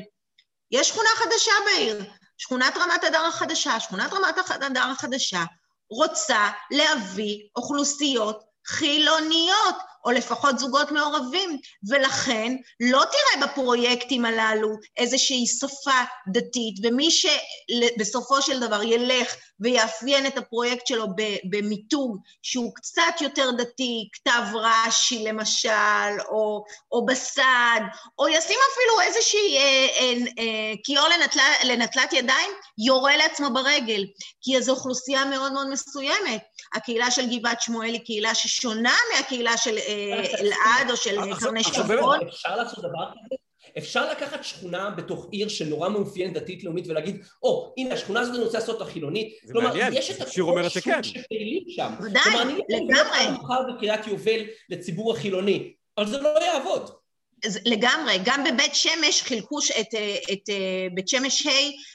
יש 0.72 0.90
שכונה 0.90 1.10
חדשה 1.16 1.52
בעיר, 1.66 2.04
שכונת 2.38 2.78
רמת 2.78 3.04
הדר 3.04 3.26
החדשה. 3.26 3.80
שכונת 3.80 4.14
רמת 4.14 4.36
הדר 4.50 4.88
החדשה 4.92 5.44
רוצה 5.90 6.50
להביא 6.72 7.40
אוכלוסיות 7.56 8.44
חילוניות, 8.68 9.76
או 10.06 10.12
לפחות 10.12 10.60
זוגות 10.60 10.92
מעורבים, 10.92 11.58
ולכן 11.90 12.56
לא 12.80 13.04
תראה 13.12 13.48
בפרויקטים 13.48 14.26
הללו 14.26 14.70
איזושהי 14.98 15.48
שפה 15.48 16.02
דתית, 16.34 16.76
ומי 16.84 17.08
שבסופו 17.12 18.42
של 18.42 18.60
דבר 18.60 18.84
ילך 18.84 19.36
ויאפיין 19.60 20.26
את 20.28 20.38
הפרויקט 20.38 20.88
שלו 20.88 21.08
במיתוג 21.50 22.18
שהוא 22.42 22.76
קצת 22.76 23.22
יותר 23.22 23.52
דתי, 23.52 24.10
כתב 24.14 24.42
רש"י 24.54 25.24
למשל, 25.24 25.70
או, 26.30 26.64
או 26.92 27.06
בסד, 27.06 27.82
או 28.20 28.28
ישים 28.28 28.58
אפילו 28.74 29.02
איזושהי 29.02 29.58
אה, 29.58 29.88
אה, 30.00 30.14
אה, 30.40 30.74
כיור 30.84 31.08
לנטל, 31.08 31.40
לנטלת 31.64 32.14
ידיים, 32.14 32.52
יורה 32.86 33.18
לעצמו 33.18 33.54
ברגל, 33.54 34.06
כי 34.42 34.56
איזו 34.56 34.72
אוכלוסייה 34.72 35.26
מאוד 35.26 35.54
מאוד 35.54 35.70
מסוימת. 35.70 36.42
הקהילה 36.76 37.12
של 37.12 37.38
גבעת 37.38 37.62
שמואל 37.62 37.94
היא 37.94 38.06
קהילה 38.06 38.36
ששונה 38.36 38.96
מהקהילה 39.14 39.58
של 39.58 39.78
אה, 39.78 39.95
אלעד 40.40 40.92
או 40.92 40.98
של 40.98 41.16
קרני 41.40 41.64
שומרון. 41.64 42.28
אפשר 42.28 42.56
לעשות 42.56 42.80
דבר 42.80 43.06
כזה? 43.12 43.36
אפשר 43.78 44.12
לקחת 44.12 44.44
שכונה 44.44 44.90
בתוך 44.90 45.28
עיר 45.32 45.48
שנורא 45.48 45.90
מאופיינת 45.90 46.34
דתית-לאומית 46.34 46.88
ולהגיד, 46.88 47.26
או, 47.44 47.74
הנה, 47.78 47.94
השכונה 47.94 48.20
הזאת 48.20 48.36
אני 48.36 48.44
רוצה 48.44 48.60
לעשות 48.60 48.82
אותה 48.82 48.92
חילונית. 48.92 49.34
זה 49.44 49.54
כלומר, 49.54 49.68
מעניין, 49.68 49.94
יש 49.94 50.12
את 50.12 50.32
שיר 50.32 50.44
אומרת 50.44 50.72
שכן. 50.72 51.04
שפעילים 51.04 51.64
שם. 51.68 51.94
ודאי, 52.02 52.24
לגמרי. 52.70 53.38
כלומר, 53.40 53.60
אני 53.60 53.68
לא 53.70 53.76
בקריית 53.76 54.08
יובל 54.08 54.42
לציבור 54.70 55.14
החילוני, 55.14 55.74
אבל 55.98 56.08
זה 56.08 56.18
לא 56.18 56.40
יעבוד. 56.44 56.90
לגמרי, 57.66 58.14
גם 58.26 58.44
בבית 58.44 58.76
שמש 58.76 59.22
חילקו 59.22 59.58
את, 59.80 59.96
את 60.34 60.50
בית 60.94 61.08
שמש 61.08 61.48
ה' 61.48 61.50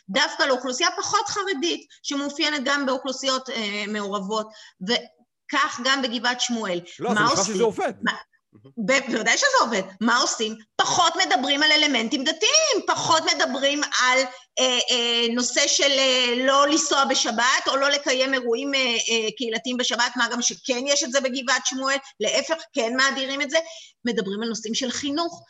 דווקא 0.09 0.43
לאוכלוסייה 0.43 0.89
פחות 0.97 1.27
חרדית, 1.29 1.87
שמאופיינת 2.03 2.61
גם 2.65 2.87
באוכלוסיות 2.87 3.51
אה, 3.51 3.85
מעורבות, 3.89 4.49
וכך 5.51 5.81
גם 5.85 6.03
בגבעת 6.03 6.41
שמואל. 6.41 6.81
לא, 6.99 7.15
זה 7.15 7.21
נשמע 7.21 7.45
שזה 7.45 7.63
עובד. 7.63 7.93
מה, 8.03 8.13
בוודאי 8.77 9.39
שזה 9.39 9.47
עובד. 9.61 9.83
מה 10.01 10.19
עושים? 10.19 10.57
פחות 10.77 11.13
מדברים 11.17 11.63
על 11.63 11.73
אלמנטים 11.73 12.25
דתיים, 12.25 12.87
פחות 12.87 13.23
מדברים 13.35 13.81
על 13.85 14.19
אה, 14.59 14.79
אה, 14.91 15.27
נושא 15.35 15.67
של 15.67 15.91
אה, 15.91 16.35
לא 16.47 16.67
לנסוע 16.69 17.05
בשבת 17.05 17.69
או 17.69 17.77
לא 17.77 17.89
לקיים 17.89 18.35
אירועים 18.35 18.75
אה, 18.75 18.81
אה, 18.81 19.29
קהילתיים 19.37 19.77
בשבת, 19.77 20.13
מה 20.17 20.29
גם 20.33 20.43
שכן 20.43 20.81
יש 20.87 21.05
את 21.05 21.13
זה 21.13 21.21
בגבעת 21.21 21.67
שמואל, 21.67 21.97
להפך, 22.21 22.57
כן 22.73 22.97
מאדירים 22.97 23.43
את 23.43 23.51
זה. 23.51 23.59
מדברים 24.05 24.43
על 24.43 24.49
נושאים 24.49 24.75
של 24.75 24.91
חינוך. 24.91 25.43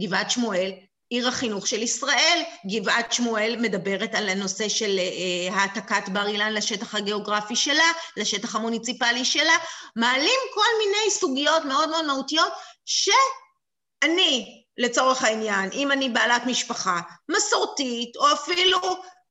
גבעת 0.00 0.30
שמואל 0.30 0.70
עיר 1.10 1.28
החינוך 1.28 1.66
של 1.66 1.82
ישראל. 1.82 2.42
גבעת 2.66 3.12
שמואל 3.12 3.56
מדברת 3.60 4.14
על 4.14 4.28
הנושא 4.28 4.68
של 4.68 4.98
אה, 4.98 5.54
העתקת 5.54 6.08
בר 6.08 6.26
אילן 6.26 6.52
לשטח 6.52 6.94
הגיאוגרפי 6.94 7.56
שלה, 7.56 7.92
לשטח 8.16 8.56
המוניציפלי 8.56 9.24
שלה. 9.24 9.56
מעלים 9.96 10.40
כל 10.54 10.78
מיני 10.78 11.10
סוגיות 11.10 11.64
מאוד 11.64 11.88
מאוד 11.88 12.06
מהותיות 12.06 12.52
שאני, 12.84 14.64
לצורך 14.78 15.22
העניין, 15.22 15.70
אם 15.72 15.92
אני 15.92 16.08
בעלת 16.08 16.42
משפחה 16.46 17.00
מסורתית, 17.28 18.16
או 18.16 18.32
אפילו 18.32 18.78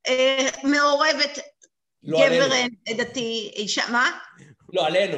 אה, 0.08 0.48
מעורבת 0.62 1.38
לא 2.02 2.18
גבר 2.26 2.48
דתי, 2.96 3.52
אישה, 3.56 3.82
מה? 3.88 4.10
לא, 4.72 4.86
עלינו. 4.86 5.16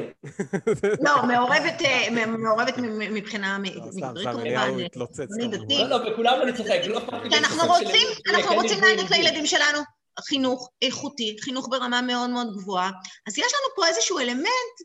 לא, 1.00 1.22
מעורבת, 1.26 1.82
מעורבת 2.26 2.74
מבחינה 2.88 3.58
מגדרית 3.58 4.28
כמובן. 4.32 4.80
התלוצץ. 4.84 5.28
לא, 5.70 5.88
לא, 5.88 5.98
בכולם 5.98 6.38
אני 6.42 6.52
צוחק, 6.52 6.80
לא 6.86 7.00
כי 7.30 7.38
אנחנו 7.38 7.68
רוצים, 7.68 8.06
אנחנו 8.30 8.54
רוצים 8.54 8.80
להעניק 8.80 9.10
לילדים 9.10 9.46
שלנו 9.46 9.78
חינוך 10.20 10.70
איכותי, 10.82 11.36
חינוך 11.40 11.68
ברמה 11.70 12.02
מאוד 12.02 12.30
מאוד 12.30 12.46
גבוהה. 12.56 12.90
אז 13.26 13.38
יש 13.38 13.44
לנו 13.44 13.76
פה 13.76 13.86
איזשהו 13.86 14.18
אלמנט 14.18 14.76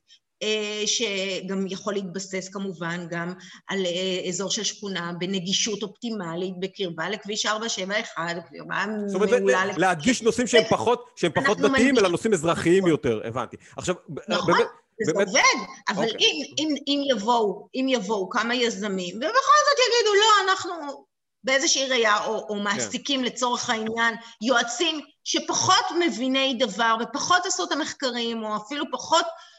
שגם 0.86 1.68
יכול 1.68 1.94
להתבסס 1.94 2.50
כמובן 2.50 3.08
גם 3.10 3.34
על 3.68 3.86
אה, 3.86 4.30
אזור 4.30 4.50
של 4.50 4.64
שכונה 4.64 5.12
בנגישות 5.20 5.84
אופטימלית 5.84 6.54
בקרבה 6.60 7.10
לכביש 7.10 7.46
471, 7.46 8.36
קרבה 8.50 8.86
מעולה... 8.88 9.08
זאת 9.08 9.16
אומרת, 9.16 9.78
להדגיש 9.78 10.22
נושאים 10.22 10.48
שהם 10.48 10.64
פחות, 10.70 11.06
שהם 11.16 11.32
פחות 11.36 11.58
דתיים, 11.58 11.98
אלא 11.98 12.10
נושאים 12.10 12.34
אזרחיים 12.34 12.88
יותר, 12.88 13.22
הבנתי. 13.24 13.58
עכשיו, 13.78 13.96
נכון. 14.30 14.54
באמת... 14.54 14.68
זה 15.06 15.14
באמת... 15.14 15.28
עובד, 15.28 15.42
אבל 15.90 16.04
okay. 16.04 16.12
אוקיי. 16.14 16.28
אם, 16.28 16.44
אם, 16.58 16.76
אם 16.88 17.02
יבואו, 17.10 17.68
אם 17.76 17.86
יבואו 17.90 18.30
כמה 18.30 18.56
יזמים, 18.56 19.16
ובכל 19.16 19.28
זאת 19.28 19.78
יגידו, 19.88 20.14
לא, 20.16 20.52
אנחנו 20.52 21.06
באיזושהי 21.44 21.90
ראייה, 21.90 22.26
או, 22.26 22.36
או 22.36 22.56
כן. 22.56 22.64
מעסיקים 22.64 23.24
yeah. 23.24 23.26
לצורך 23.26 23.70
העניין, 23.70 24.16
יועצים 24.42 25.02
שפחות 25.24 25.86
מביני 26.00 26.58
דבר 26.60 26.96
ופחות 27.02 27.46
עשו 27.46 27.64
את 27.64 27.72
המחקרים, 27.72 28.44
או 28.44 28.56
אפילו 28.56 28.86
פחות 28.92 29.26
אה, 29.26 29.30
אה, 29.30 29.57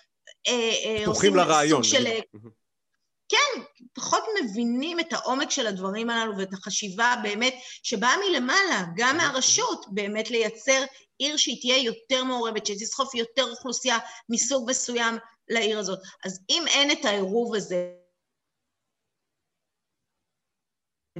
פתוחים 1.02 1.36
לרעיון. 1.36 1.82
של... 1.82 2.04
כן, 3.28 3.62
פחות 3.92 4.24
מבינים 4.42 5.00
את 5.00 5.12
העומק 5.12 5.50
של 5.50 5.66
הדברים 5.66 6.10
הללו 6.10 6.38
ואת 6.38 6.52
החשיבה 6.52 7.14
באמת 7.22 7.54
שבאה 7.82 8.14
מלמעלה, 8.16 8.84
גם 8.96 9.16
מהרשות, 9.16 9.86
באמת 9.88 10.30
לייצר 10.30 10.84
עיר 11.18 11.36
שהיא 11.36 11.60
תהיה 11.60 11.76
יותר 11.76 12.24
מעורבת, 12.24 12.66
שתסחוף 12.66 13.14
יותר 13.14 13.50
אוכלוסייה 13.50 13.98
מסוג 14.28 14.70
מסוים 14.70 15.18
לעיר 15.48 15.78
הזאת. 15.78 15.98
אז 16.24 16.40
אם 16.50 16.64
אין 16.66 16.90
את 16.90 17.04
העירוב 17.04 17.54
הזה, 17.54 17.92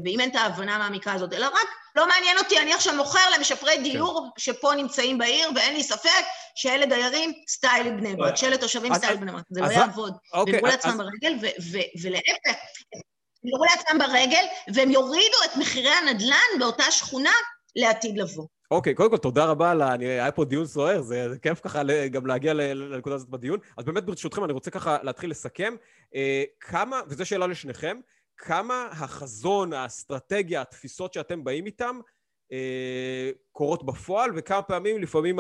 ואם 0.05 0.21
אין 0.21 0.31
את 0.31 0.37
ההבנה 0.37 0.77
המעמיקה 0.77 1.13
הזאת, 1.13 1.33
אלא 1.33 1.47
רק 1.47 1.69
לא 1.97 2.09
מעניין 2.09 2.39
אותי, 2.39 2.59
אני 2.59 2.75
עכשיו 2.75 2.95
מוכר 2.95 3.31
למשפרי 3.37 3.77
כן. 3.77 3.83
דיור 3.83 4.31
שפה 4.39 4.75
נמצאים 4.75 5.19
בעיר, 5.19 5.51
ואין 5.55 5.75
לי 5.75 5.83
ספק 5.83 6.25
שאלה 6.59 6.87
דיירים 6.87 7.33
סטייל 7.49 7.97
בני 7.97 8.17
ברק, 8.17 8.37
שאלה 8.37 8.59
תושבים 8.59 8.95
סטייל 8.95 9.17
בני 9.17 9.33
ברק, 9.33 9.45
זה 9.51 9.61
לא 9.61 9.67
יעבוד. 9.67 10.15
אוקיי, 10.33 10.55
והם 10.55 10.65
יראו 10.65 10.67
לעצמם 10.67 10.99
ברגל, 10.99 11.33
ולהפך, 12.03 12.61
הם 13.43 13.49
יראו 13.49 13.65
לעצמם 13.65 13.99
ברגל, 13.99 14.45
והם 14.75 14.91
יורידו 14.91 15.37
את 15.45 15.57
מחירי 15.57 15.91
הנדל"ן 15.91 16.59
באותה 16.59 16.91
שכונה 16.91 17.31
לעתיד 17.77 18.19
לבוא. 18.19 18.47
אוקיי, 18.71 18.95
קודם 18.95 19.11
כל, 19.11 19.17
תודה 19.17 19.45
רבה 19.45 19.71
על 19.71 19.83
ה... 19.83 19.93
היה 19.93 20.33
פה 20.33 20.45
דיון 20.45 20.67
סוער, 20.67 21.03
זה, 21.03 21.29
זה 21.31 21.39
כיף 21.39 21.61
ככה 21.61 21.83
גם 22.11 22.27
להגיע 22.27 22.55
לנקודה 22.55 23.15
הזאת 23.15 23.29
בדיון. 23.29 23.59
אז 23.77 23.85
באמת, 23.85 24.05
ברשותכם, 24.05 24.45
אני 24.45 24.53
רוצה 24.53 24.71
ככה 24.71 24.99
להתחיל 25.03 25.31
לסכם. 25.31 25.75
אה, 26.15 26.45
כמה, 26.61 27.01
וזו 27.09 27.27
שאלה 27.27 27.47
לשניכם, 27.47 28.01
כמה 28.37 28.89
החזון, 28.91 29.73
האסטרטגיה, 29.73 30.61
התפיסות 30.61 31.13
שאתם 31.13 31.45
באים 31.45 31.67
איתם, 31.67 32.01
קורות 33.53 33.87
בפועל, 33.87 34.31
וכמה 34.37 34.63
פעמים 34.63 35.03
לפעמים 35.03 35.39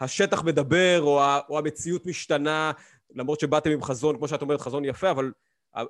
השטח 0.00 0.42
מדבר, 0.42 1.02
או, 1.02 1.20
או 1.48 1.58
המציאות 1.58 2.06
משתנה, 2.06 2.72
למרות 3.14 3.40
שבאתם 3.40 3.70
עם 3.70 3.82
חזון, 3.82 4.16
כמו 4.16 4.28
שאת 4.28 4.42
אומרת, 4.42 4.60
חזון 4.60 4.84
יפה, 4.84 5.10
אבל 5.10 5.30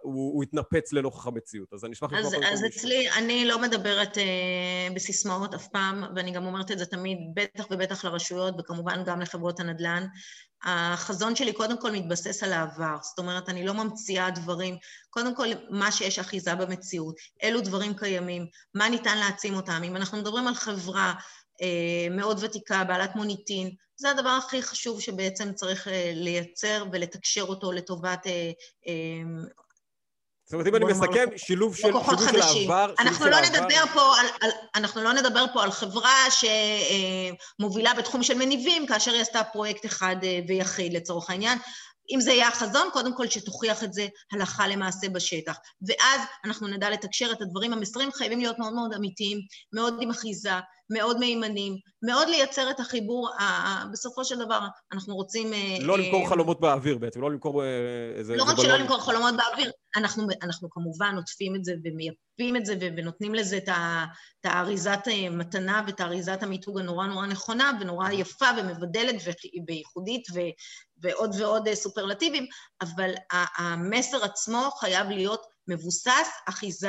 הוא, 0.03 0.35
הוא 0.35 0.43
התנפץ 0.43 0.93
לנוכח 0.93 1.27
המציאות. 1.27 1.73
אז 1.73 1.85
אני 1.85 1.93
אשמח 1.93 2.13
לשמוע... 2.13 2.29
אז, 2.29 2.53
אז 2.53 2.65
אצלי, 2.67 3.11
אני 3.11 3.45
לא 3.45 3.63
מדברת 3.63 4.19
אה, 4.19 4.25
בסיסמאות 4.95 5.55
אף 5.55 5.69
פעם, 5.69 6.05
ואני 6.17 6.31
גם 6.31 6.47
אומרת 6.47 6.71
את 6.71 6.79
זה 6.79 6.87
תמיד, 6.87 7.19
בטח 7.35 7.67
ובטח 7.71 8.05
לרשויות, 8.05 8.55
וכמובן 8.59 9.03
גם 9.07 9.21
לחברות 9.21 9.61
הנדל"ן. 9.61 10.07
החזון 10.65 11.37
שלי 11.37 11.53
קודם 11.53 11.81
כל 11.81 11.91
מתבסס 11.91 12.43
על 12.43 12.53
העבר, 12.53 12.97
זאת 13.03 13.19
אומרת, 13.19 13.49
אני 13.49 13.67
לא 13.67 13.75
ממציאה 13.75 14.31
דברים. 14.31 14.77
קודם 15.11 15.35
כל, 15.35 15.47
מה 15.71 15.93
שיש 15.93 16.19
אחיזה 16.19 16.55
במציאות, 16.55 17.15
אילו 17.43 17.61
דברים 17.61 17.95
קיימים, 17.95 18.47
מה 18.75 18.89
ניתן 18.89 19.19
להעצים 19.19 19.55
אותם. 19.55 19.83
אם 19.85 19.97
אנחנו 19.97 20.19
מדברים 20.19 20.47
על 20.47 20.55
חברה 20.55 21.15
אה, 21.63 22.09
מאוד 22.11 22.45
ותיקה, 22.45 22.85
בעלת 22.85 23.17
מוניטין, 23.17 23.71
זה 23.97 24.11
הדבר 24.11 24.29
הכי 24.29 24.63
חשוב 24.63 25.01
שבעצם 25.01 25.53
צריך 25.53 25.89
אה, 25.89 26.13
לייצר 26.15 26.85
ולתקשר 26.93 27.43
אותו 27.43 27.73
לטובת 27.73 28.27
אה, 28.27 28.51
אה, 28.89 28.93
זאת 30.47 30.53
אומרת, 30.53 30.67
אם 30.67 30.77
אני 30.77 30.85
מסכם, 30.85 31.29
שילוב 31.37 31.77
של, 31.77 31.83
שילוב 31.83 32.31
של 32.31 32.41
העבר, 32.41 32.95
אנחנו 32.99 33.27
לא 33.27 33.41
נדבר 33.41 33.87
פה 33.95 34.21
על, 34.21 34.27
על, 34.41 34.51
אנחנו 34.75 35.03
לא 35.03 35.13
נדבר 35.13 35.45
פה 35.53 35.63
על 35.63 35.71
חברה 35.71 36.25
שמובילה 37.59 37.95
בתחום 37.95 38.23
של 38.23 38.35
מניבים, 38.35 38.87
כאשר 38.87 39.13
היא 39.13 39.21
עשתה 39.21 39.45
פרויקט 39.45 39.87
אחד 39.87 40.17
אה, 40.23 40.41
ויחיד 40.49 40.93
לצורך 40.93 41.31
העניין. 41.31 41.59
אם 42.11 42.21
זה 42.21 42.33
יהיה 42.33 42.49
החזון, 42.49 42.89
קודם 42.93 43.17
כל 43.17 43.29
שתוכיח 43.29 43.85
את 43.85 43.93
זה 43.93 44.07
הלכה 44.33 44.69
למעשה 44.69 45.09
בשטח. 45.09 45.57
ואז 45.89 46.21
אנחנו 46.45 46.69
נדע 46.69 46.91
לתקשר 46.91 47.33
את 47.33 47.43
הדברים. 47.43 47.73
המסרים 47.73 48.13
חייבים 48.13 48.39
להיות 48.39 48.59
מאוד 48.59 48.73
מאוד 48.73 48.93
אמיתיים, 48.93 49.39
מאוד 49.73 49.95
עם 50.01 50.11
אחיזה, 50.11 50.53
מאוד 50.91 51.19
מהימנים, 51.19 51.77
מאוד 52.03 52.29
לייצר 52.29 52.71
את 52.71 52.81
החיבור, 52.81 53.31
בסופו 53.93 54.25
של 54.25 54.39
דבר 54.39 54.61
אנחנו 54.93 55.15
רוצים... 55.15 55.53
אה, 55.53 55.77
לא 55.81 55.99
למכור 55.99 56.23
אה, 56.23 56.29
חלומות 56.29 56.61
באוויר 56.61 56.99
בעצם, 56.99 57.21
לא 57.21 57.31
למכור 57.31 57.63
אה, 57.63 57.69
איזה... 58.15 58.37
לא 58.37 58.45
רק 58.45 58.57
שלא 58.57 58.77
למכור 58.77 59.01
חלומות 59.01 59.35
באוויר, 59.37 59.71
אנחנו, 59.97 60.27
אנחנו 60.43 60.71
כמובן 60.71 61.15
עוטפים 61.17 61.57
את 61.57 61.65
זה 61.65 61.75
ומייפים 61.85 62.57
את 62.57 62.67
זה 62.67 62.75
ונותנים 62.81 63.35
לזה 63.35 63.57
את 63.57 64.45
האריזת 64.45 65.09
מתנה 65.31 65.83
ואת 65.87 66.01
האריזת 66.01 66.43
המיתוג 66.43 66.79
הנורא 66.79 67.07
נורא 67.07 67.27
נכונה 67.27 67.73
ונורא 67.81 68.11
יפה 68.11 68.47
ומבדלת 68.59 69.15
וייחודית 69.67 70.25
ועוד 71.03 71.35
ועוד 71.39 71.75
סופרלטיבים, 71.75 72.47
אבל 72.81 73.11
המסר 73.59 74.25
עצמו 74.25 74.71
חייב 74.81 75.09
להיות 75.09 75.56
מבוסס 75.69 76.29
אחיזה 76.49 76.89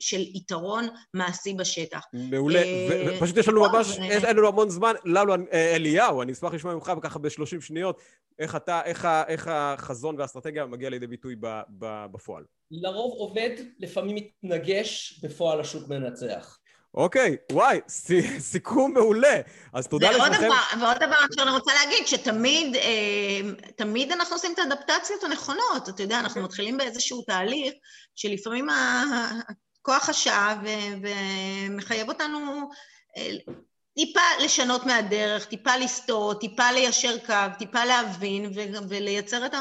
של 0.00 0.20
יתרון 0.20 0.86
מעשי 1.14 1.54
בשטח. 1.54 2.00
מעולה, 2.12 2.62
אה, 2.62 3.16
ופשוט 3.16 3.36
יש 3.36 3.48
לנו 3.48 3.60
ממש, 3.60 3.98
אין 3.98 4.36
לנו 4.36 4.48
המון 4.48 4.70
זמן. 4.70 4.94
לנו, 5.04 5.34
אה, 5.52 5.76
אליהו, 5.76 6.22
אני 6.22 6.32
אשמח 6.32 6.54
לשמוע 6.54 6.74
ממך 6.74 6.92
ככה 7.02 7.18
ב-30 7.18 7.60
שניות, 7.60 8.00
איך 8.38 8.56
אתה, 8.56 8.82
איך 9.26 9.48
החזון 9.50 10.18
והאסטרטגיה 10.18 10.66
מגיע 10.66 10.90
לידי 10.90 11.06
ביטוי 11.06 11.36
בפועל. 12.10 12.44
לרוב 12.70 13.12
עובד, 13.18 13.50
לפעמים 13.78 14.14
מתנגש, 14.14 15.20
בפועל 15.22 15.60
השוק 15.60 15.88
מנצח. 15.88 16.58
אוקיי, 16.94 17.36
וואי, 17.52 17.80
סיכום 18.38 18.94
מעולה. 18.94 19.40
אז 19.72 19.86
תודה 19.86 20.10
לשניכם. 20.10 20.48
ועוד 20.80 20.96
דבר 20.96 21.16
שאני 21.36 21.50
רוצה 21.50 21.72
להגיד, 21.74 22.06
שתמיד 22.06 22.76
אה, 22.76 23.40
תמיד 23.76 24.12
אנחנו 24.12 24.36
עושים 24.36 24.52
את 24.54 24.58
האדפטציות 24.58 25.24
הנכונות. 25.24 25.88
אתה 25.88 26.02
יודע, 26.02 26.20
אנחנו 26.20 26.42
מתחילים 26.42 26.76
באיזשהו 26.76 27.22
תהליך 27.22 27.74
שלפעמים 28.14 28.68
כוח 29.82 30.08
השעה 30.08 30.60
ומחייב 31.02 32.08
אותנו 32.08 32.70
אה, 33.16 33.30
טיפה 33.94 34.20
לשנות 34.44 34.86
מהדרך, 34.86 35.46
טיפה 35.46 35.76
לסטות, 35.76 36.40
טיפה 36.40 36.72
ליישר 36.72 37.18
קו, 37.26 37.34
טיפה 37.58 37.84
להבין 37.84 38.50
ולייצר 38.88 39.46
את 39.46 39.54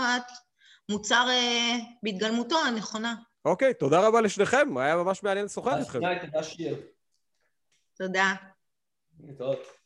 המוצר 0.90 1.26
אה, 1.30 1.78
בהתגלמותו 2.04 2.58
הנכונה. 2.68 3.16
אוקיי, 3.46 3.74
תודה 3.74 4.08
רבה 4.08 4.22
לשניכם, 4.22 4.78
היה 4.78 4.96
ממש 4.96 5.24
מעניין 5.24 5.46
לשוחח 5.46 5.74
איתכם. 5.80 6.00
תודה, 6.00 6.44
שיר. 6.44 6.76
תודה. 7.98 8.34
להתראות. 9.20 9.85